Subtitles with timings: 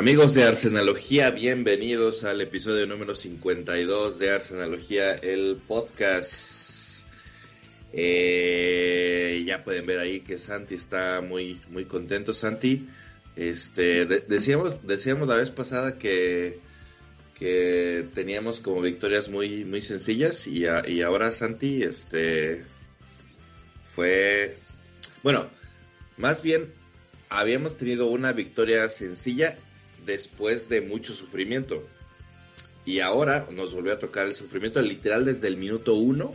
[0.00, 7.06] Amigos de Arsenalogía, bienvenidos al episodio número 52 de Arsenalogía, el podcast.
[7.92, 12.32] Eh, ya pueden ver ahí que Santi está muy, muy contento.
[12.32, 12.88] Santi,
[13.36, 16.60] este, decíamos, decíamos la vez pasada que,
[17.38, 22.64] que teníamos como victorias muy, muy sencillas y, y ahora Santi, este,
[23.84, 24.56] fue,
[25.22, 25.50] bueno,
[26.16, 26.72] más bien
[27.28, 29.58] habíamos tenido una victoria sencilla
[30.06, 31.84] después de mucho sufrimiento.
[32.84, 36.34] Y ahora nos volvió a tocar el sufrimiento literal desde el minuto uno.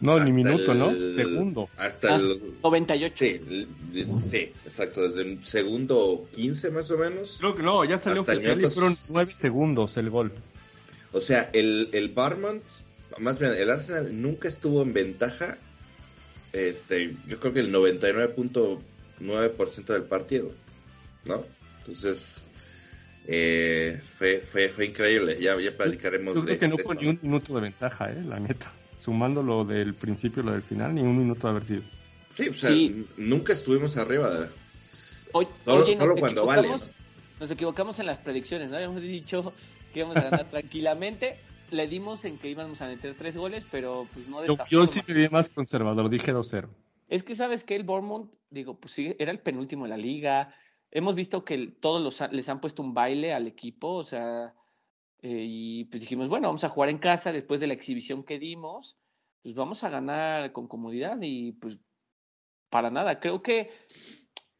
[0.00, 0.92] No, ni minuto, ¿no?
[1.14, 1.68] Segundo.
[1.76, 3.14] Hasta el 98.
[3.16, 3.40] Sí,
[4.28, 7.36] sí, exacto, desde el segundo 15 más o menos.
[7.38, 10.32] Creo que no, ya salió oficial y fueron 9 segundos el gol.
[11.12, 12.64] O sea, el, el Barmont,
[13.18, 15.58] más bien, el Arsenal nunca estuvo en ventaja.
[16.52, 20.50] Este, yo creo que el 99.9% del partido,
[21.24, 21.44] ¿no?
[21.86, 22.46] Entonces,
[23.26, 25.38] eh, fue, fue, fue, increíble.
[25.40, 26.34] Ya, ya platicaremos.
[26.34, 28.72] Yo creo que no fue ni un minuto de ventaja, eh, la neta.
[28.98, 31.82] Sumando lo del principio y lo del final, ni un minuto de haber sido.
[32.36, 33.06] Sí, o sea, sí.
[33.16, 34.48] nunca estuvimos arriba.
[35.32, 36.68] Hoy, solo, oye, solo cuando vale.
[36.68, 36.76] ¿no?
[37.40, 38.76] Nos equivocamos en las predicciones, ¿no?
[38.76, 39.52] Habíamos dicho
[39.92, 41.36] que íbamos a ganar tranquilamente.
[41.70, 44.86] Le dimos en que íbamos a meter tres goles, pero pues no de Yo, yo
[44.86, 46.68] sí me vi más conservador, dije 2-0.
[47.08, 50.54] Es que sabes que el Bournemouth, digo, pues sí, era el penúltimo de la liga
[50.92, 54.54] hemos visto que todos los, les han puesto un baile al equipo, o sea,
[55.20, 58.38] eh, y pues dijimos, bueno, vamos a jugar en casa después de la exhibición que
[58.38, 58.98] dimos,
[59.42, 61.78] pues vamos a ganar con comodidad y pues
[62.68, 63.20] para nada.
[63.20, 63.70] Creo que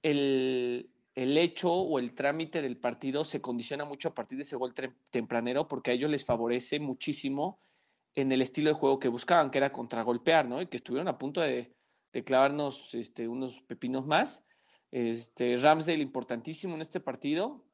[0.02, 4.56] el, el hecho o el trámite del partido se condiciona mucho a partir de ese
[4.56, 4.74] gol
[5.10, 7.60] tempranero porque a ellos les favorece muchísimo
[8.14, 10.60] en el estilo de juego que buscaban, que era contragolpear, ¿no?
[10.60, 11.74] Y que estuvieron a punto de,
[12.12, 14.44] de clavarnos este, unos pepinos más
[14.92, 17.64] este, Ramsdale importantísimo en este partido,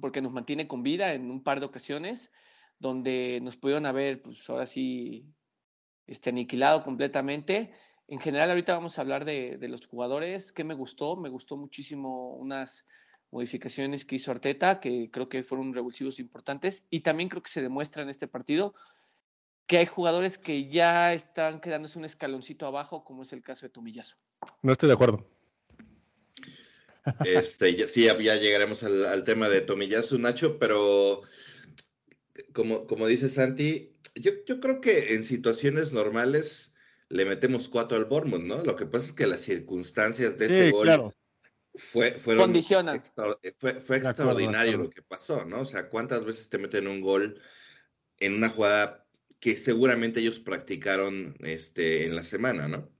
[0.00, 2.30] porque nos mantiene con vida en un par de ocasiones,
[2.78, 5.26] donde nos pudieron haber, pues ahora sí,
[6.06, 7.72] este, aniquilado completamente.
[8.06, 10.52] En general, ahorita vamos a hablar de, de los jugadores.
[10.52, 11.16] ¿Qué me gustó?
[11.16, 12.86] Me gustó muchísimo unas
[13.30, 16.84] modificaciones que hizo Arteta, que creo que fueron revulsivos importantes.
[16.90, 18.74] Y también creo que se demuestra en este partido
[19.66, 23.70] que hay jugadores que ya están quedándose un escaloncito abajo, como es el caso de
[23.70, 24.16] Tomillazo.
[24.62, 25.26] No estoy de acuerdo.
[27.24, 31.22] Este, ya, sí, ya, llegaremos al, al, tema de Tomiyasu, Nacho, pero
[32.52, 36.74] como, como dice Santi, yo, yo creo que en situaciones normales
[37.08, 38.64] le metemos cuatro al Bournemouth, ¿no?
[38.64, 41.14] Lo que pasa es que las circunstancias de ese sí, gol claro.
[41.74, 45.60] fue, fueron extra, fue, fue extraordinario lo que pasó, ¿no?
[45.60, 47.40] O sea, ¿cuántas veces te meten un gol
[48.18, 49.06] en una jugada
[49.40, 52.90] que seguramente ellos practicaron este, en la semana, ¿no?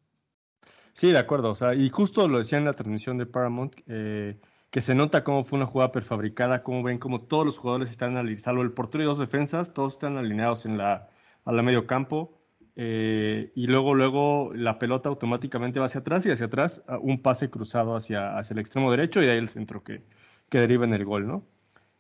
[0.95, 1.51] Sí, de acuerdo.
[1.51, 4.41] O sea, y justo lo decía en la transmisión de Paramount, eh,
[4.71, 8.17] que se nota cómo fue una jugada prefabricada, cómo ven cómo todos los jugadores están
[8.17, 11.11] alineados, salvo el portero y dos defensas, todos están alineados en la,
[11.45, 12.39] a la medio campo.
[12.77, 17.51] Eh, y luego, luego la pelota automáticamente va hacia atrás y hacia atrás un pase
[17.51, 20.05] cruzado hacia, hacia el extremo derecho y ahí el centro que,
[20.49, 21.47] que deriva en el gol, ¿no?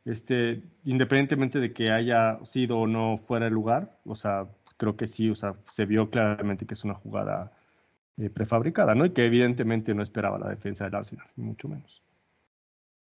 [0.04, 5.09] Este, independientemente de que haya sido o no fuera el lugar, o sea, creo que
[5.09, 7.53] sí, o sea, se vio claramente que es una jugada
[8.17, 9.07] eh, prefabricada, ¿no?
[9.07, 12.03] Y que evidentemente no esperaba la defensa del Arsenal, ni mucho menos.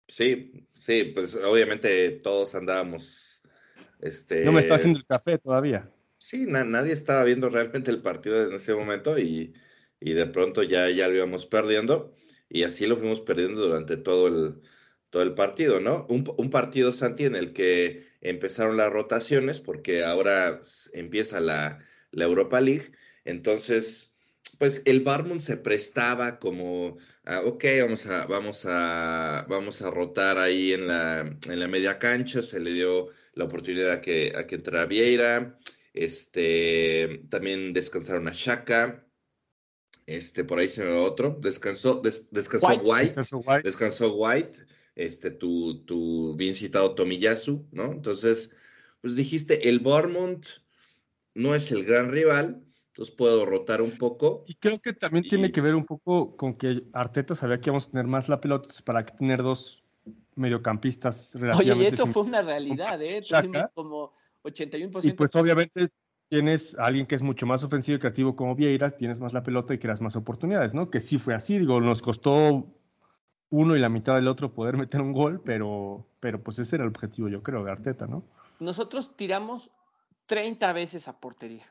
[0.08, 3.42] Sí, sí, pues obviamente todos andábamos.
[4.02, 4.44] Este...
[4.44, 5.90] No me está haciendo el café todavía.
[6.18, 9.54] Sí, na nadie estaba viendo realmente el partido en ese momento y,
[10.00, 12.14] y, de pronto ya, ya lo íbamos perdiendo
[12.50, 14.62] y así lo fuimos perdiendo durante todo el,
[15.10, 16.06] todo el partido, ¿no?
[16.10, 20.62] Un, un partido, Santi, en el que empezaron las rotaciones porque ahora
[20.94, 21.80] empieza la,
[22.12, 22.92] la Europa League,
[23.26, 24.09] entonces
[24.60, 30.38] pues el Barmont se prestaba como, ah, ok, vamos a, vamos a, vamos a rotar
[30.38, 34.46] ahí en la, en la media cancha, se le dio la oportunidad a que, a
[34.46, 35.58] que entrara Vieira,
[35.94, 39.08] este, también descansaron a Shaka,
[40.06, 44.14] este, por ahí se me va otro, descansó, des, descansó White, White, descansó White, descansó
[44.14, 44.58] White,
[44.96, 47.94] este, tu, tu bien citado Tomiyasu, ¿no?
[47.94, 48.52] Entonces,
[49.00, 50.46] pues dijiste, el Barmont
[51.34, 52.62] no es el gran rival,
[53.00, 54.44] entonces puedo rotar un poco.
[54.46, 55.30] Y creo que también y...
[55.30, 58.42] tiene que ver un poco con que Arteta sabía que íbamos a tener más la
[58.42, 59.82] pelota para tener dos
[60.36, 61.72] mediocampistas relativamente.
[61.72, 63.22] Oye, y eso fue una realidad, ¿eh?
[63.74, 64.12] Como
[64.44, 65.06] 81%.
[65.06, 65.88] Y pues obviamente
[66.28, 69.44] tienes a alguien que es mucho más ofensivo y creativo como Vieira, tienes más la
[69.44, 70.90] pelota y creas más oportunidades, ¿no?
[70.90, 72.68] Que sí fue así, digo, nos costó
[73.50, 76.84] uno y la mitad del otro poder meter un gol, pero, pero pues ese era
[76.84, 78.26] el objetivo, yo creo, de Arteta, ¿no?
[78.60, 79.72] Nosotros tiramos
[80.26, 81.66] 30 veces a portería.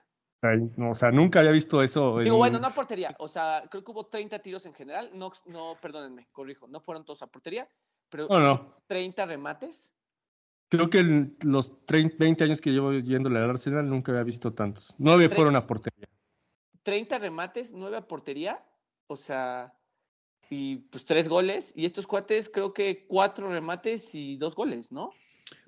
[0.77, 2.19] No, o sea, nunca había visto eso.
[2.21, 2.39] Digo, en...
[2.39, 3.15] bueno, no a portería.
[3.19, 5.11] O sea, creo que hubo 30 tiros en general.
[5.15, 6.69] No, no, perdónenme, corrijo.
[6.69, 7.69] No fueron todos a portería,
[8.09, 8.77] pero No, no.
[8.87, 9.91] 30 remates.
[10.71, 14.53] Creo que en los 30, 20 años que llevo yéndole al Arsenal nunca había visto
[14.53, 14.95] tantos.
[14.99, 16.07] Nueve Tre- fueron a portería.
[16.85, 18.65] 30 remates, 9 a portería,
[19.09, 19.75] o sea,
[20.51, 21.73] y pues tres goles.
[21.75, 25.11] Y estos cuates creo que cuatro remates y dos goles, ¿no?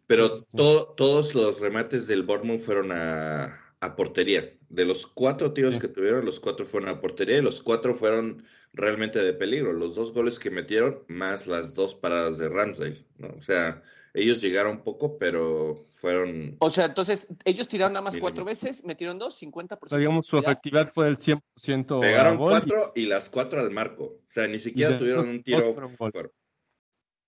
[0.07, 4.53] Pero to- todos los remates del Bournemouth fueron a, a portería.
[4.69, 5.81] De los cuatro tiros Sí.
[5.81, 9.73] que tuvieron, los cuatro fueron a portería y los cuatro fueron realmente de peligro.
[9.73, 13.29] Los dos goles que metieron, más las dos paradas de Ramsdale, ¿no?
[13.39, 13.83] O sea,
[14.15, 16.57] ellos llegaron poco, pero fueron...
[16.61, 18.25] O sea, entonces ellos tiraron nada más Mínimo.
[18.27, 19.79] cuatro veces, metieron dos, 50%.
[19.83, 20.89] O sea, digamos, su efectividad.
[20.93, 22.51] fue del 100% a Pegaron gol.
[22.51, 24.05] cuatro y las cuatro al marco.
[24.05, 25.75] O sea, ni siquiera tuvieron un tiro.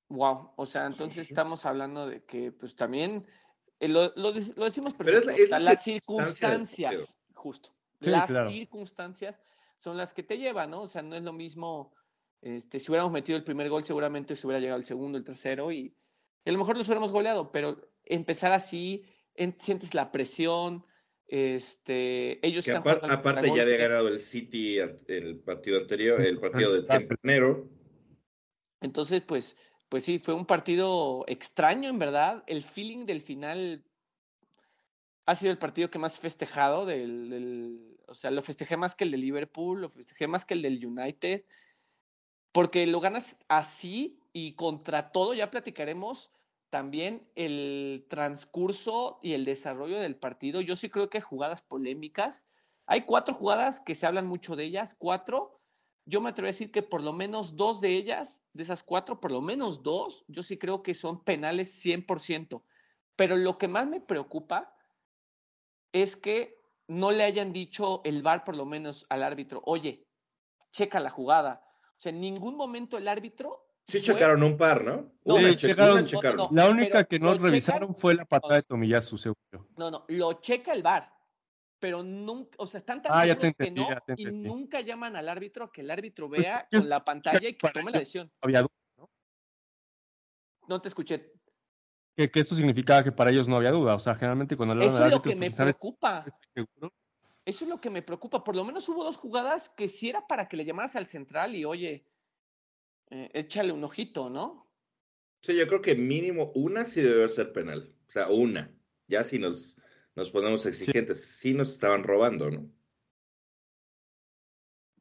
[0.08, 3.26] Wow, o sea, entonces estamos hablando de que, pues también,
[3.88, 8.50] lo, lo, dec- lo decimos Pero es la- las circunstancias, justo, Sí, las claro.
[8.50, 9.40] circunstancias
[9.79, 10.82] son las que te llevan, ¿no?
[10.82, 11.94] O sea, no es lo mismo,
[12.40, 15.70] este, si hubiéramos metido el primer gol, seguramente se hubiera llegado el segundo, el tercero,
[15.73, 15.94] y,
[16.44, 20.85] y a lo mejor los hubiéramos goleado, pero empezar así, en- sientes la presión,
[21.26, 25.78] este, ellos Que están apar- jugando al aparte ya había ganado el City el partido
[25.78, 27.69] anterior, el partido de tempranero.
[28.81, 29.56] Entonces, pues,
[29.93, 32.44] pues sí, fue un partido extraño, en verdad.
[32.47, 33.85] El feeling del final
[35.27, 39.11] ha sido el partido que más festejado del, o sea, lo festejé más que el
[39.11, 41.44] de Liverpool, lo festejé más que el del United,
[42.53, 46.31] porque lo ganas así y contra todo, ya platicaremos
[46.71, 50.62] también el transcurso y el desarrollo del partido.
[50.62, 52.47] Yo sí creo que jugadas polémicas.
[52.87, 55.61] Hay cuatro jugadas que se hablan mucho de ellas, cuatro.
[56.04, 59.20] Yo me atrevo a decir que por lo menos dos de ellas, de esas cuatro,
[59.20, 62.62] por lo menos dos, yo sí creo que son penales 100%.
[63.16, 64.75] Pero lo que más me preocupa
[65.93, 66.58] es que
[66.88, 70.06] no le hayan dicho el VAR por lo menos al árbitro, oye,
[70.72, 71.62] checa la jugada.
[71.96, 73.69] O sea, en ningún momento el árbitro...
[73.84, 75.12] Sí fue- checaron un par, ¿no?
[75.25, 76.37] No, una, sí, che- checaron- una checaron.
[76.38, 79.69] no, La única pero que no revisaron checan- fue la patada de Tomiyasu, seguro.
[79.76, 81.12] No, no, lo checa el VAR,
[81.82, 85.64] pero nunca, o sea, están tan Ah, seguros que no y nunca llaman al árbitro
[85.64, 88.29] a que el árbitro Pues, vea con la pantalla y que tome la decisión.
[88.40, 89.08] No había duda,
[90.69, 91.32] No te escuché.
[92.17, 93.96] que, que eso significaba que para ellos no había duda.
[93.96, 95.75] O sea, generalmente cuando le Eso hablan es lo que me pues, ¿sabes?
[95.75, 96.25] preocupa.
[97.44, 98.44] Eso es lo que me preocupa.
[98.44, 101.56] Por lo menos hubo dos jugadas que sí era para que le llamaras al central
[101.56, 102.06] y oye,
[103.11, 104.70] eh, échale un ojito, ¿no?
[105.43, 107.93] Sí, yo creo que mínimo una sí debe ser penal.
[108.06, 108.73] O sea, una.
[109.08, 109.76] Ya si nos,
[110.14, 111.55] nos ponemos exigentes, sí.
[111.55, 112.70] nos estaban robando, ¿no?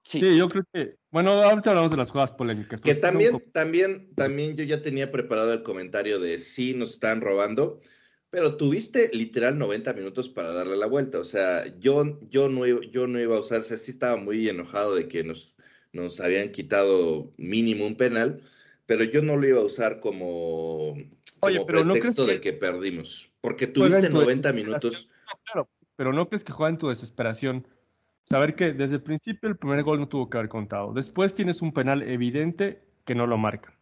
[0.04, 0.20] Sí.
[0.20, 0.96] Sí, yo creo que.
[1.12, 2.82] Bueno, ahorita hablamos de las jugadas polémicas.
[2.82, 7.22] Que son también, también, también yo ya tenía preparado el comentario de sí nos están
[7.22, 7.82] robando,
[8.30, 11.20] pero tuviste literal 90 minutos para darle la vuelta.
[11.20, 14.16] O sea, yo, yo, no, iba, yo no iba a usar, o sea, sí estaba
[14.16, 15.58] muy enojado de que nos,
[15.94, 18.42] nos habían quitado mínimo un penal,
[18.86, 20.94] pero yo no lo iba a usar como,
[21.42, 24.56] Oye, como pero ¿no crees pretexto de que que perdimos, porque tuviste tu 90 desesperación?
[24.56, 25.10] minutos.
[25.46, 27.68] Claro, pero no crees que juega en tu desesperación.
[28.24, 30.94] Saber que desde el principio el primer gol no tuvo que haber contado.
[30.94, 33.74] Después tienes un penal evidente que no lo marcan.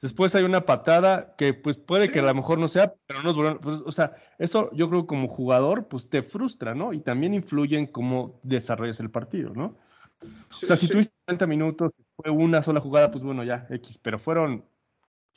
[0.00, 3.30] Después hay una patada que pues puede que a lo mejor no sea, pero no
[3.30, 3.60] es bueno.
[3.60, 6.92] Pues, o sea, eso yo creo que como jugador pues te frustra, ¿no?
[6.92, 9.76] Y también influye en cómo desarrollas el partido, ¿no?
[10.22, 14.18] O sea, si tuviste 40 minutos, fue una sola jugada, pues bueno, ya, X, pero
[14.18, 14.64] fueron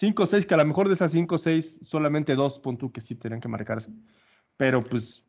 [0.01, 2.75] 5 o 6, que a lo mejor de esas 5 o 6, solamente dos, pon
[2.75, 3.91] que sí tenían que marcarse.
[4.57, 5.23] Pero pues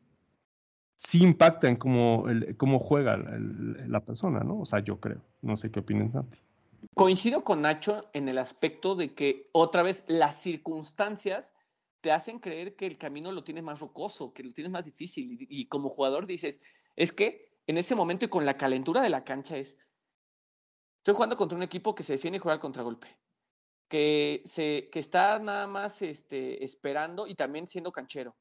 [0.97, 4.61] sí impacta en cómo, el, cómo juega la persona, ¿no?
[4.61, 5.21] O sea, yo creo.
[5.43, 6.39] No sé qué opinan, Santi.
[6.95, 11.53] Coincido con Nacho en el aspecto de que otra vez las circunstancias
[12.01, 15.33] te hacen creer que el camino lo tienes más rocoso, que lo tienes más difícil.
[15.33, 16.63] Y, y como jugador dices,
[16.97, 19.77] es que en ese momento y con la calentura de la cancha es,
[20.97, 23.09] estoy jugando contra un equipo que se defiende y juega al contragolpe,
[23.93, 28.35] que, se, que está nada más este, esperando y también siendo canchero,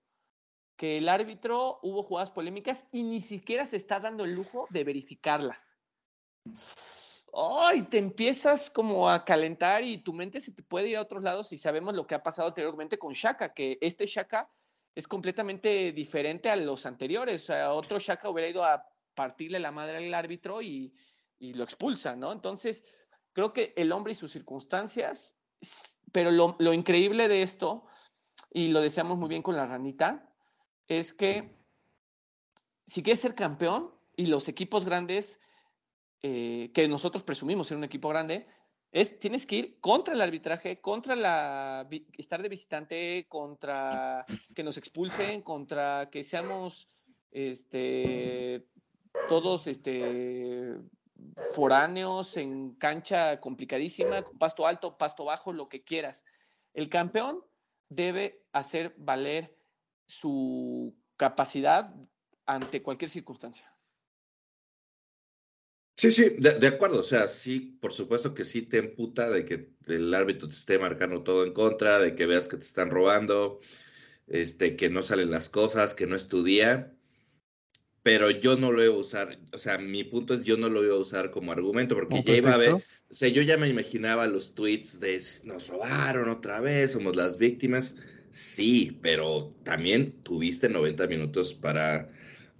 [0.77, 4.85] que el árbitro hubo jugadas polémicas y ni siquiera se está dando el lujo de
[4.85, 5.77] verificarlas.
[7.33, 7.81] ¡Ay!
[7.81, 11.51] te empiezas como a calentar y tu mente se te puede ir a otros lados
[11.51, 14.49] y sabemos lo que ha pasado anteriormente con Shaka, que este Shaka
[14.95, 17.43] es completamente diferente a los anteriores.
[17.43, 20.95] O sea, otro Shaka hubiera ido a partirle la madre al árbitro y,
[21.39, 22.31] y lo expulsa, ¿no?
[22.31, 22.85] Entonces,
[23.33, 25.35] creo que el hombre y sus circunstancias,
[26.11, 27.85] pero lo, increíble de esto,
[28.53, 30.29] y lo deseamos muy bien con la ranita,
[30.87, 31.55] es que
[32.87, 35.39] si quieres ser campeón y los equipos grandes
[36.21, 38.47] eh, que nosotros presumimos ser un equipo grande,
[38.91, 41.87] es tienes que ir contra el arbitraje, contra la
[42.17, 46.89] estar de visitante, contra que nos expulsen, contra que seamos
[47.31, 48.67] este
[49.29, 50.75] todos este
[51.53, 56.23] foráneos en cancha complicadísima, con pasto alto, pasto bajo, lo que quieras.
[56.73, 57.43] el campeón
[57.89, 59.57] debe hacer valer
[60.05, 61.93] su capacidad
[62.45, 63.71] ante cualquier circunstancia.
[65.97, 67.01] Sí, sí, de, acuerdo.
[67.01, 70.79] O sea, sí, por supuesto que sí te emputa de que el árbitro te esté
[70.79, 73.59] marcando todo en contra, de que veas que te están robando,
[74.25, 76.95] este, que no salen las cosas, que no estudia.
[78.03, 80.83] Pero yo no lo iba a usar, o sea, mi punto es yo no lo
[80.83, 83.67] iba a usar como argumento, porque ya iba a ver, o sea, yo ya me
[83.67, 87.97] imaginaba los tweets de nos robaron otra vez, somos las víctimas.
[88.31, 92.07] Sí, pero también tuviste 90 minutos para,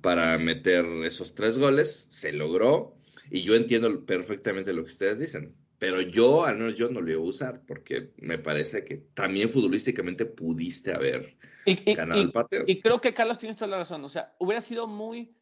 [0.02, 2.96] para meter esos tres goles, se logró
[3.30, 7.10] y yo entiendo perfectamente lo que ustedes dicen, pero yo, al menos yo no lo
[7.10, 12.64] iba a usar porque me parece que también futbolísticamente pudiste haber ganado el partido.
[12.68, 15.36] Y creo que Carlos tienes toda la razón, o sea, hubiera sido muy,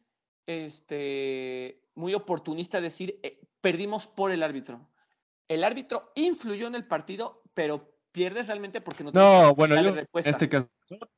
[0.46, 4.88] este, muy oportunista decir, eh, perdimos por el árbitro.
[5.48, 10.48] El árbitro influyó en el partido, pero pierdes realmente porque no No, bueno, yo este
[10.48, 10.68] caso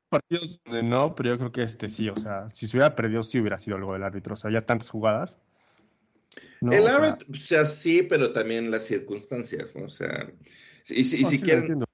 [0.08, 3.40] partidos no, pero yo creo que este sí, o sea, si se hubiera perdido sí
[3.40, 5.38] hubiera sido algo del árbitro, o sea, ya tantas jugadas
[6.70, 9.86] el árbitro, o sea, sí, pero también las circunstancias, ¿no?
[9.86, 10.30] O sea,
[10.88, 11.84] y, si quieren,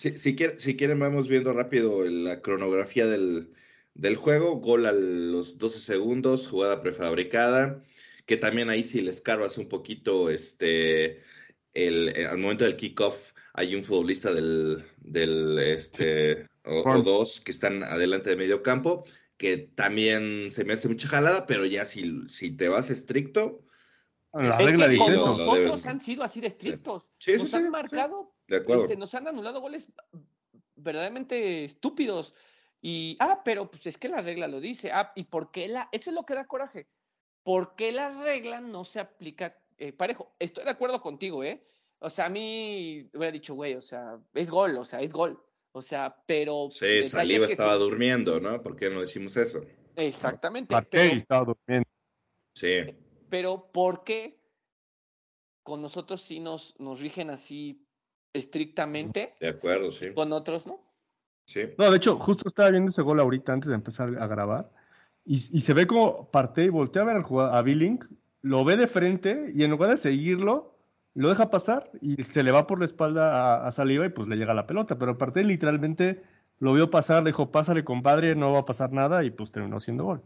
[0.00, 3.52] si, si, quieren, vamos viendo rápido la cronografía del,
[3.92, 7.82] del juego, gol a los 12 segundos, jugada prefabricada,
[8.24, 11.18] que también ahí si les carvas un poquito, este,
[11.74, 17.50] el, eh, al momento del kickoff hay un futbolista del, del este, o, dos que
[17.50, 19.04] están adelante de medio campo,
[19.36, 23.66] que también se me hace mucha jalada, pero ya si, si te vas estricto,
[24.32, 25.36] la regla dice eso.
[25.36, 27.04] Nosotros han sido así de estrictos.
[27.26, 29.86] nos han marcado, este, nos han anulado goles
[30.76, 32.34] verdaderamente estúpidos.
[32.82, 34.90] Y, ah, pero pues es que la regla lo dice.
[34.92, 35.88] Ah, ¿y por qué la?
[35.92, 36.88] Eso es lo que da coraje.
[37.42, 40.34] ¿Por qué la regla no se aplica eh, parejo?
[40.38, 41.62] Estoy de acuerdo contigo, ¿eh?
[41.98, 45.42] O sea, a mí hubiera dicho, güey, o sea, es gol, o sea, es gol.
[45.72, 46.68] O sea, pero.
[46.70, 48.62] Sí, Saliva estaba durmiendo, ¿no?
[48.62, 49.60] ¿Por qué no decimos eso?
[49.96, 50.74] Exactamente.
[50.90, 51.88] Pero, estaba durmiendo.
[52.54, 52.96] Sí
[53.30, 54.38] pero ¿por qué
[55.62, 57.86] con nosotros sí nos, nos rigen así
[58.32, 59.34] estrictamente?
[59.40, 60.12] De acuerdo, sí.
[60.14, 60.80] Con otros, ¿no?
[61.46, 61.62] Sí.
[61.78, 64.70] No, de hecho, justo estaba viendo ese gol ahorita antes de empezar a grabar.
[65.24, 68.00] Y, se ve como parte y voltea a ver al jugador, a Billing,
[68.42, 70.76] lo ve de frente y en lugar de seguirlo,
[71.14, 74.36] lo deja pasar y se le va por la espalda a, Saliva y pues le
[74.36, 74.98] llega la pelota.
[74.98, 76.22] Pero parte literalmente
[76.58, 79.78] lo vio pasar, le dijo, pásale compadre, no va a pasar nada y pues terminó
[79.80, 80.22] siendo gol.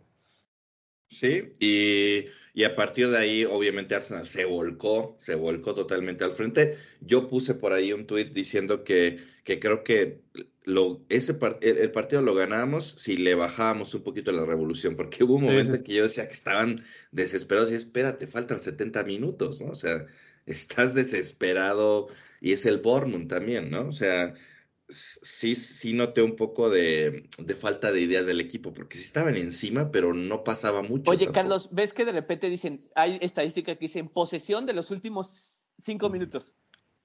[1.09, 6.33] Sí, y, y, a partir de ahí, obviamente, Arsenal se volcó, se volcó totalmente al
[6.33, 6.77] frente.
[7.01, 10.23] Yo puse por ahí un tuit diciendo que, que creo que
[10.65, 15.35] lo, ese el, partido lo ganábamos si le bajábamos un poquito la revolución, porque hubo
[15.35, 16.83] un momento que yo decía que estaban
[17.13, 19.73] desesperados y espérate, faltan 70 minutos, ¿no?
[19.73, 20.07] O sea,
[20.47, 22.09] estás desesperado
[22.41, 23.89] y es el Bournemouth también, ¿no?
[23.89, 24.35] O sea,
[24.89, 27.29] sí, sí noté un poco de,
[27.61, 31.11] falta de idea del equipo, porque sí estaban encima, pero no pasaba mucho.
[31.11, 35.59] Oye, Carlos, ¿ves que de repente dicen, hay estadística que dicen posesión de los últimos
[35.79, 36.53] cinco minutos?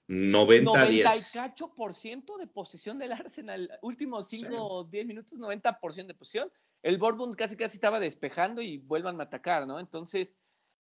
[0.07, 1.35] 90 10.
[1.35, 6.51] 90 por ciento de posesión del Arsenal, últimos 5 o 10 minutos, 90% de posesión.
[6.81, 9.79] El Bournemouth casi casi estaba despejando y vuelvan a atacar, ¿no?
[9.79, 10.33] Entonces,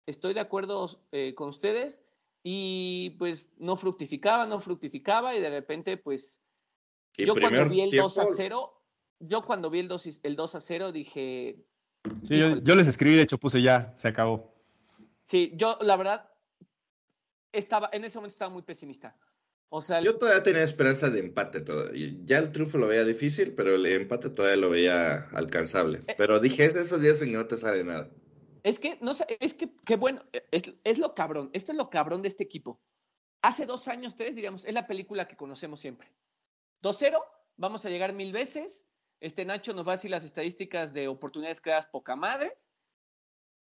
[0.07, 2.01] estoy de acuerdo eh, con ustedes
[2.41, 6.40] y pues no fructificaba, no fructificaba y de repente pues
[7.17, 8.83] yo cuando vi el 2 a 0,
[9.19, 11.63] yo cuando vi el 2, el 2 a 0 dije...
[12.23, 14.55] Sí, yo, les escribí, de hecho puse ya, se acabó.
[15.27, 16.31] Sí, yo la verdad
[17.51, 19.15] estaba, en ese momento estaba muy pesimista.
[19.73, 21.63] O sea, yo todavía tenía esperanza de empate.
[22.25, 26.01] Ya el triunfo lo veía difícil, pero el empate todavía lo veía alcanzable.
[26.07, 28.09] Eh, pero dije, es de esos días en que no te sale nada.
[28.63, 31.89] Es que, no sé, es que, qué bueno, es, es, lo cabrón, esto es lo
[31.89, 32.81] cabrón de este equipo.
[33.41, 36.11] Hace dos años, tres, diríamos, es la película que conocemos siempre.
[36.81, 37.17] 2-0,
[37.57, 38.85] vamos a llegar mil veces.
[39.19, 42.57] Este Nacho nos va a decir las estadísticas de oportunidades creadas poca madre.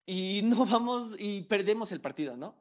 [0.07, 2.61] Y no vamos y perdemos el partido, ¿no?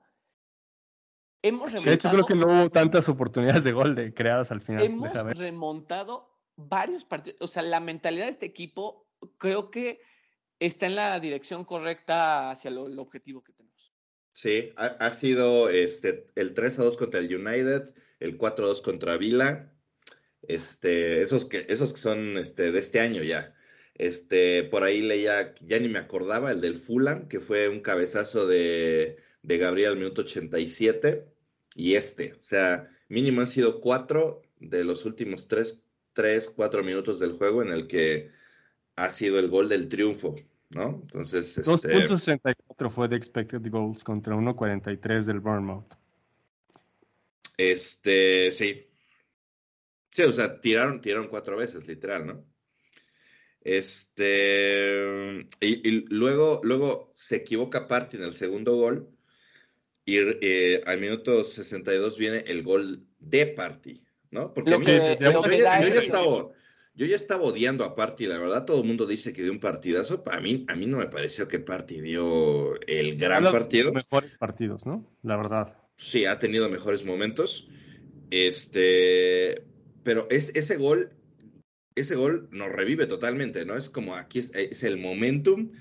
[1.41, 1.89] Hemos remontado.
[1.89, 4.83] De hecho, creo que no hubo tantas oportunidades de gol de, creadas al final.
[4.83, 7.41] Hemos remontado varios partidos.
[7.41, 10.00] O sea, la mentalidad de este equipo creo que
[10.60, 13.93] está en la dirección correcta hacia el objetivo que tenemos.
[14.31, 18.67] Sí, ha, ha, sido este, el 3 a 2 contra el United, el 4 a
[18.69, 19.73] 2 contra Vila,
[20.47, 23.55] este, esos que, esos que son este, de este año ya.
[23.95, 28.47] Este, por ahí leía, ya ni me acordaba, el del Fulham, que fue un cabezazo
[28.47, 31.27] de, de Gabriel al minuto 87,
[31.75, 35.79] y este, o sea, mínimo han sido cuatro de los últimos tres,
[36.13, 38.31] tres, cuatro minutos del juego en el que
[38.95, 40.35] ha sido el gol del triunfo,
[40.71, 41.00] ¿no?
[41.01, 41.69] Entonces, este...
[41.71, 45.93] 2.64 fue de expected goals contra 1.43 del Bournemouth.
[47.57, 48.88] Este, sí,
[50.13, 52.46] Sí, o sea, tiraron, tiraron cuatro veces, literal, ¿no?
[53.62, 59.10] Este, y, luego, luego se equivoca Party en el segundo gol
[60.05, 64.53] y eh, al minuto 62 viene el gol de Party, ¿no?
[64.53, 66.50] Porque yo, ya, estaba,
[66.93, 69.62] yo, ya, estaba, odiando a Party, la verdad, todo el mundo dice que dio un
[69.62, 73.93] partidazo, a mí, a mí no me pareció que Party dio el gran partido.
[73.93, 75.10] Mejores partidos, ¿no?
[75.24, 75.77] La verdad.
[75.96, 77.70] Sí, ha tenido mejores momentos.
[78.29, 79.73] Este,
[80.03, 81.12] pero es, ese gol
[81.95, 83.75] ese gol nos revive totalmente, ¿no?
[83.75, 85.72] Es como aquí es, el momentum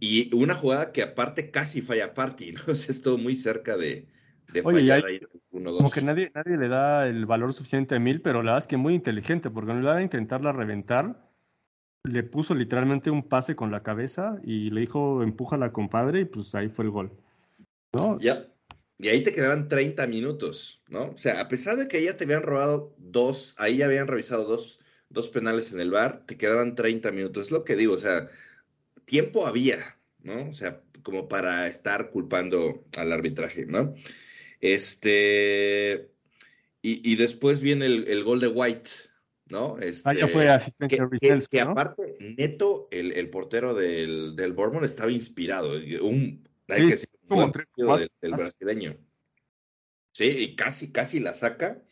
[0.00, 2.60] y una jugada que aparte casi falla Party, ¿no?
[2.68, 4.06] O sea, estuvo muy cerca de,
[4.52, 8.42] de fallar ahí Como que nadie, nadie le da el valor suficiente a Mil, pero
[8.42, 11.30] la verdad es que muy inteligente, porque en lugar de intentarla reventar,
[12.04, 16.54] le puso literalmente un pase con la cabeza y le dijo, empújala, compadre, y pues
[16.54, 17.12] ahí fue el gol.
[17.94, 18.18] ¿No?
[18.20, 18.46] Ya.
[18.98, 21.10] Y ahí te quedaban 30 minutos, ¿no?
[21.10, 24.44] O sea, a pesar de que ya te habían robado dos, ahí ya habían revisado
[24.44, 24.80] dos
[25.14, 27.46] dos penales en el bar, te quedaban 30 minutos.
[27.46, 28.28] Es lo que digo, o sea,
[29.06, 30.50] tiempo había, ¿no?
[30.50, 33.94] O sea, como para estar culpando al arbitraje, ¿no?
[34.60, 36.10] Este.
[36.86, 38.90] Y, después viene el, gol de White,
[39.48, 39.78] ¿no?
[39.78, 45.10] Este, ah, ya fue asistencia que, que, aparte, Neto, el, portero del, del Bournemouth, estaba
[45.10, 45.72] inspirado.
[46.02, 46.98] Un, hay que
[47.72, 48.96] como del, del brasileño.
[50.12, 51.82] Sí, y casi, casi la saca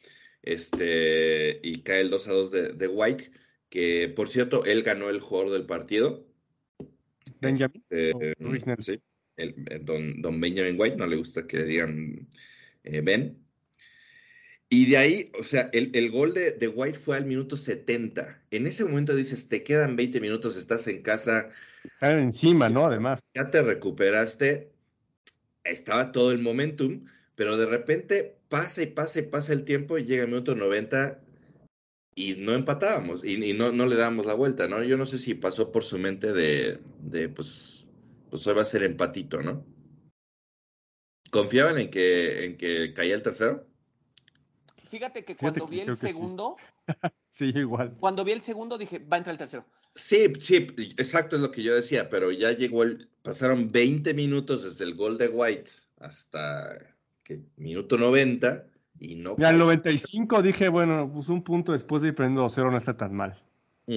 [0.43, 3.31] este, y cae el 2 a 2 de, White,
[3.69, 6.27] que por cierto, él ganó el jugador del partido.
[7.41, 7.85] Benjamin.
[7.91, 8.35] Este,
[8.81, 9.01] sí,
[9.37, 12.29] el, eh, don, don, Benjamin White, no le gusta que digan
[12.85, 13.39] eh, Ben.
[14.69, 18.43] Y de ahí, o sea, el, el gol de, de, White fue al minuto 70.
[18.51, 21.51] En ese momento dices, te quedan 20 minutos, estás en casa.
[21.85, 22.87] Están encima, ¿no?
[22.87, 23.31] Además.
[23.35, 24.73] Ya te recuperaste.
[25.65, 30.05] Estaba todo el momentum, pero de repente pasa y pasa y pasa el tiempo y
[30.05, 31.21] llega el minuto 90
[32.15, 34.83] y no empatábamos y, no, no, le dábamos la vuelta, ¿no?
[34.83, 37.87] Yo no sé si pasó por su mente de, de pues,
[38.31, 39.65] pues hoy va a ser empatito, ¿no?
[41.31, 43.67] ¿Confiaban en que, en que caía el tercero?
[44.91, 46.57] Fíjate que cuando vi el segundo,
[47.31, 47.51] sí.
[47.55, 47.97] igual.
[47.99, 49.65] Cuando vi el segundo dije, va a entrar el tercero.
[49.95, 54.63] Sí, sí, exacto es lo que yo decía, pero ya llegó el, pasaron 20 minutos
[54.63, 56.79] desde el gol de White hasta
[57.23, 58.65] que minuto 90
[58.99, 59.37] y no.
[59.39, 62.97] Ya al 95 dije, bueno, pues un punto después de ir perdiendo 2-0 no está
[62.97, 63.43] tan mal.
[63.87, 63.97] Mm.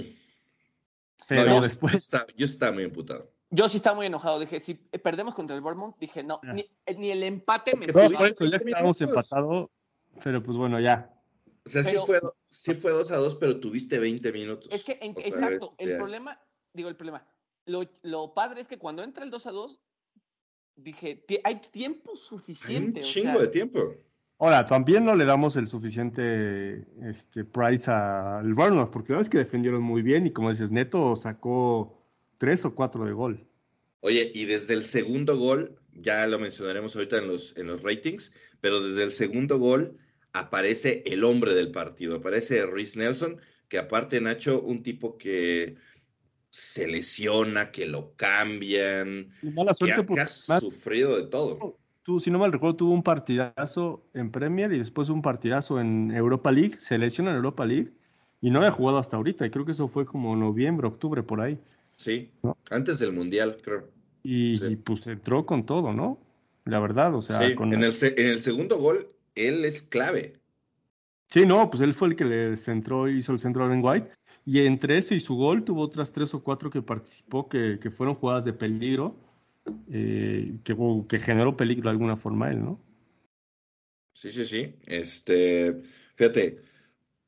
[1.27, 2.09] Pero yo, después.
[2.37, 3.31] Yo estaba, muy imputado.
[3.49, 4.39] Yo sí estaba muy enojado.
[4.39, 6.55] Dije, si perdemos contra el Bournemouth, dije, no, ah.
[6.55, 9.69] eh, ni, el empate me no, por eso ya estábamos empatados,
[10.23, 11.11] pero pues bueno, ya.
[11.65, 12.19] O sea, sí, fue,
[12.55, 14.69] sí fue 2 a 2, pero tuviste 20 minutos.
[14.71, 16.39] Es que, exacto, el problema,
[16.73, 17.27] digo, el problema,
[17.65, 19.79] lo, lo, padre es que cuando entra el 2 a 2,
[20.75, 22.99] dije, hay tiempo suficiente.
[23.01, 23.95] un chingo de tiempo.
[24.37, 29.29] Ahora, también no le damos el suficiente este, price al Bournemouth, porque la verdad es
[29.29, 32.01] que defendieron muy bien y como dices, Neto sacó
[32.37, 33.47] tres o cuatro de gol.
[34.01, 38.33] Oye, y desde el segundo gol, ya lo mencionaremos ahorita en los, en los ratings,
[38.59, 39.97] pero desde el segundo gol
[40.35, 43.37] aparece el hombre del partido, aparece Rhys Nelson,
[43.69, 45.77] que aparte Nacho, un tipo que
[46.49, 51.77] se lesiona, que lo cambian, que, ha sufrido de todo.
[52.03, 56.11] Tú, si no mal recuerdo, tuvo un partidazo en Premier y después un partidazo en
[56.11, 57.93] Europa League, se lesiona en Europa League
[58.41, 61.41] y no había jugado hasta ahorita, y creo que eso fue como noviembre, octubre, por
[61.41, 61.57] ahí.
[61.97, 62.29] Sí,
[62.69, 63.89] antes del Mundial, creo.
[64.21, 66.19] Y, pues entró con todo, ¿no?
[66.65, 70.33] La verdad, o sea, en, el, en el segundo gol, él es clave.
[71.29, 74.09] Sí, no, pues él fue el que le centró, hizo el centro a Ben White.
[74.45, 78.15] Y entre eso y su gol tuvo otras tres o cuatro que participó que, fueron
[78.15, 79.19] jugadas de peligro,
[79.91, 80.75] eh, que,
[81.09, 82.79] que, generó peligro de alguna forma él, ¿no?
[84.13, 84.75] Sí, sí, sí.
[84.85, 85.81] Este,
[86.15, 86.61] fíjate,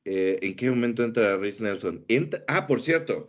[0.05, 2.05] eh, ¿en qué momento entra Rhys Nelson?
[2.47, 3.27] ah, por cierto,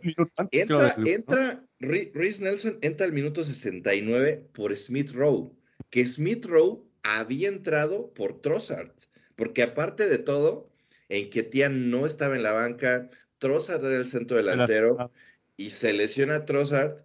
[0.51, 5.51] entra, entra Rhys Nelson entra al minuto 69 por Smith Rowe,
[5.89, 8.91] que Smith Rowe había entrado por Trossard,
[9.35, 10.69] porque aparte de todo,
[11.07, 15.11] en que Tian no estaba en la banca, Trossard era el centro delantero
[15.57, 17.03] y se lesiona Trossard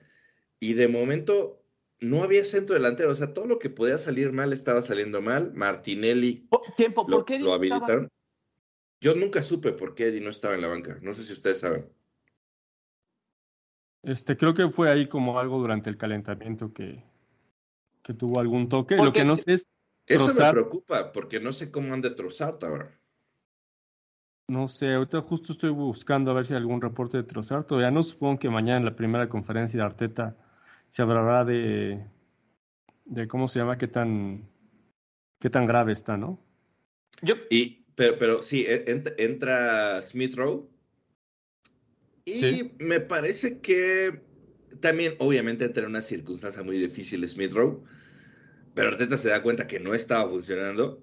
[0.60, 1.60] y de momento
[2.00, 5.52] no había centro delantero, o sea, todo lo que podía salir mal estaba saliendo mal.
[5.54, 8.10] Martinelli oh, tiempo, lo, qué lo habilitaron.
[9.00, 10.98] Yo nunca supe por qué Eddie no estaba en la banca.
[11.02, 11.88] No sé si ustedes saben.
[14.02, 17.02] Este, creo que fue ahí como algo durante el calentamiento que,
[18.02, 18.96] que tuvo algún toque.
[18.96, 19.68] Lo que no sé es.
[20.06, 23.00] Eso me preocupa, porque no sé cómo anda Trossard ahora.
[24.48, 27.64] No sé, ahorita justo estoy buscando a ver si hay algún reporte de Trossard.
[27.64, 30.36] Todavía no supongo que mañana en la primera conferencia de Arteta
[30.90, 32.06] se hablará de,
[33.06, 34.46] de cómo se llama, qué tan,
[35.40, 36.38] qué tan grave está, ¿no?
[37.22, 38.84] Yo, y, Pero, pero sí, e,
[39.18, 40.68] entra Smith Rowe.
[42.26, 44.22] Y me parece que
[44.80, 47.82] también, obviamente, entra en una circunstancia muy difícil Smith Rowe.
[48.74, 51.02] Pero Arteta se da cuenta que no estaba funcionando.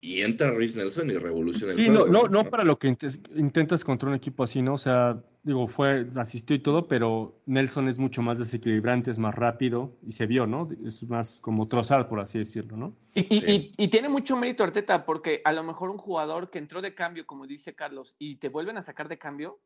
[0.00, 2.06] Y entra Rhys Nelson y revoluciona el sí, juego.
[2.06, 2.96] no, no, no para lo que
[3.34, 4.74] intentas contra un equipo así, ¿no?
[4.74, 9.34] O sea, digo, fue, asistió y todo, pero Nelson es mucho más desequilibrante, es más
[9.34, 10.68] rápido y se vio, ¿no?
[10.84, 12.96] Es más como trozar, por así decirlo, ¿no?
[13.14, 16.94] Y, y, tiene mucho mérito Arteta, porque a lo mejor un jugador que entró de
[16.94, 19.60] cambio, como dice Carlos, y te vuelven a sacar de cambio,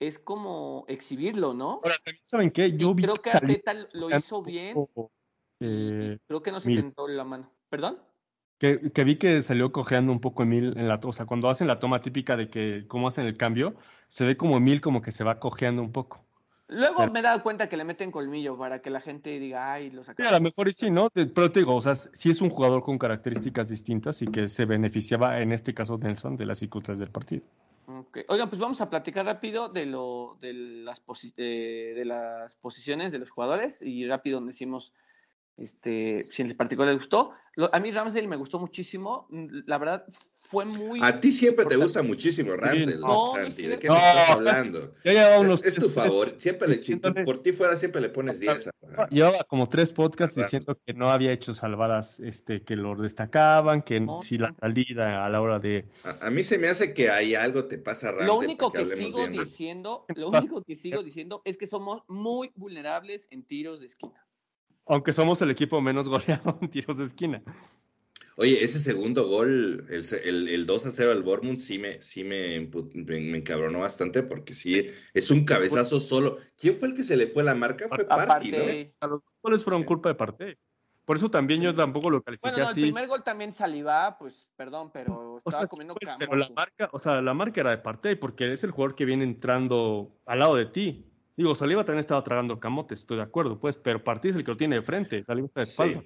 [0.00, 1.80] es como exhibirlo, ¿no?
[1.82, 2.76] Ahora, ¿saben qué?
[2.76, 4.76] Yo creo que Arteta lo hizo bien.
[5.60, 7.50] Eh, creo que no se intentó la mano.
[7.68, 7.98] ¿Perdón?
[8.58, 11.68] Que, que, vi que salió cojeando un poco Emil en la, o sea, cuando hacen
[11.68, 13.76] la toma típica de que cómo hacen el cambio,
[14.08, 16.24] se ve como Emil como que se va cojeando un poco.
[16.70, 19.90] Luego me he dado cuenta que le meten colmillo para que la gente diga, ay,
[19.90, 20.28] lo saca.
[20.28, 21.08] a lo mejor sí, ¿no?
[21.10, 24.66] Pero te digo, o sea, sí es un jugador con características distintas y que se
[24.66, 27.42] beneficiaba, en este caso Nelson, de las circunstancias del partido.
[27.86, 28.24] Okay.
[28.28, 31.02] Oigan, pues vamos a platicar rápido de lo de las,
[31.36, 34.92] de las posiciones de los jugadores y rápido decimos
[35.58, 37.32] este, si en particular le gustó.
[37.72, 39.26] a mí Ramsdale me gustó muchísimo.
[39.66, 41.00] La verdad, fue muy.
[41.02, 44.94] A ti siempre te gusta muchísimo Ramsdale, no, ¿De qué me estás hablando?
[45.04, 46.34] es, tu favor.
[46.38, 48.70] Siempre si por ti fuera, siempre le pones 10.
[49.10, 54.06] Llevaba como tres podcasts diciendo que no había hecho salvadas este, que lo destacaban, que
[54.22, 55.86] si la salida a la hora de.
[56.20, 58.26] A, mí se me hace que hay algo te pasa Ramsdale.
[58.28, 63.26] Lo único que, sigo diciendo, lo único que sigo diciendo es que somos muy vulnerables
[63.30, 64.27] en tiros de esquina
[64.88, 67.42] aunque somos el equipo menos goleado en tiros de esquina.
[68.40, 72.70] Oye, ese segundo gol, el, el, 2 a 0 al Bournemouth, sí me, sí me,
[72.94, 76.38] me, encabronó bastante porque sí, es un cabezazo solo.
[76.56, 77.88] ¿Quién fue el que se le fue la marca?
[77.88, 78.58] Fue Party, ¿no?
[79.00, 80.58] A los dos goles fueron culpa de parte.
[81.04, 82.80] Por eso también yo tampoco lo califiqué bueno, no, así.
[82.82, 86.98] el primer gol también saliva, pues, perdón, pero estaba comiendo pues, pero la marca, o
[86.98, 90.54] sea, la marca era de parte porque es el jugador que viene entrando al lado
[90.54, 91.06] de ti.
[91.38, 94.50] Digo, Saliva también estaba tragando camote, estoy de acuerdo, pues, pero Partí es el que
[94.50, 96.02] lo tiene de frente, Saliva está de espalda.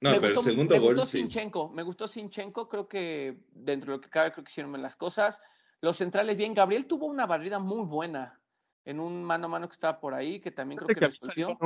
[0.00, 0.94] No, pero el segundo gol.
[0.94, 4.50] Me gustó Sinchenko, me gustó Sinchenko, creo que dentro de lo que cabe, creo que
[4.50, 5.38] hicieron bien las cosas.
[5.82, 8.40] Los centrales bien, Gabriel tuvo una barrida muy buena
[8.86, 11.58] en un mano a mano que estaba por ahí, que también creo que, resolvió.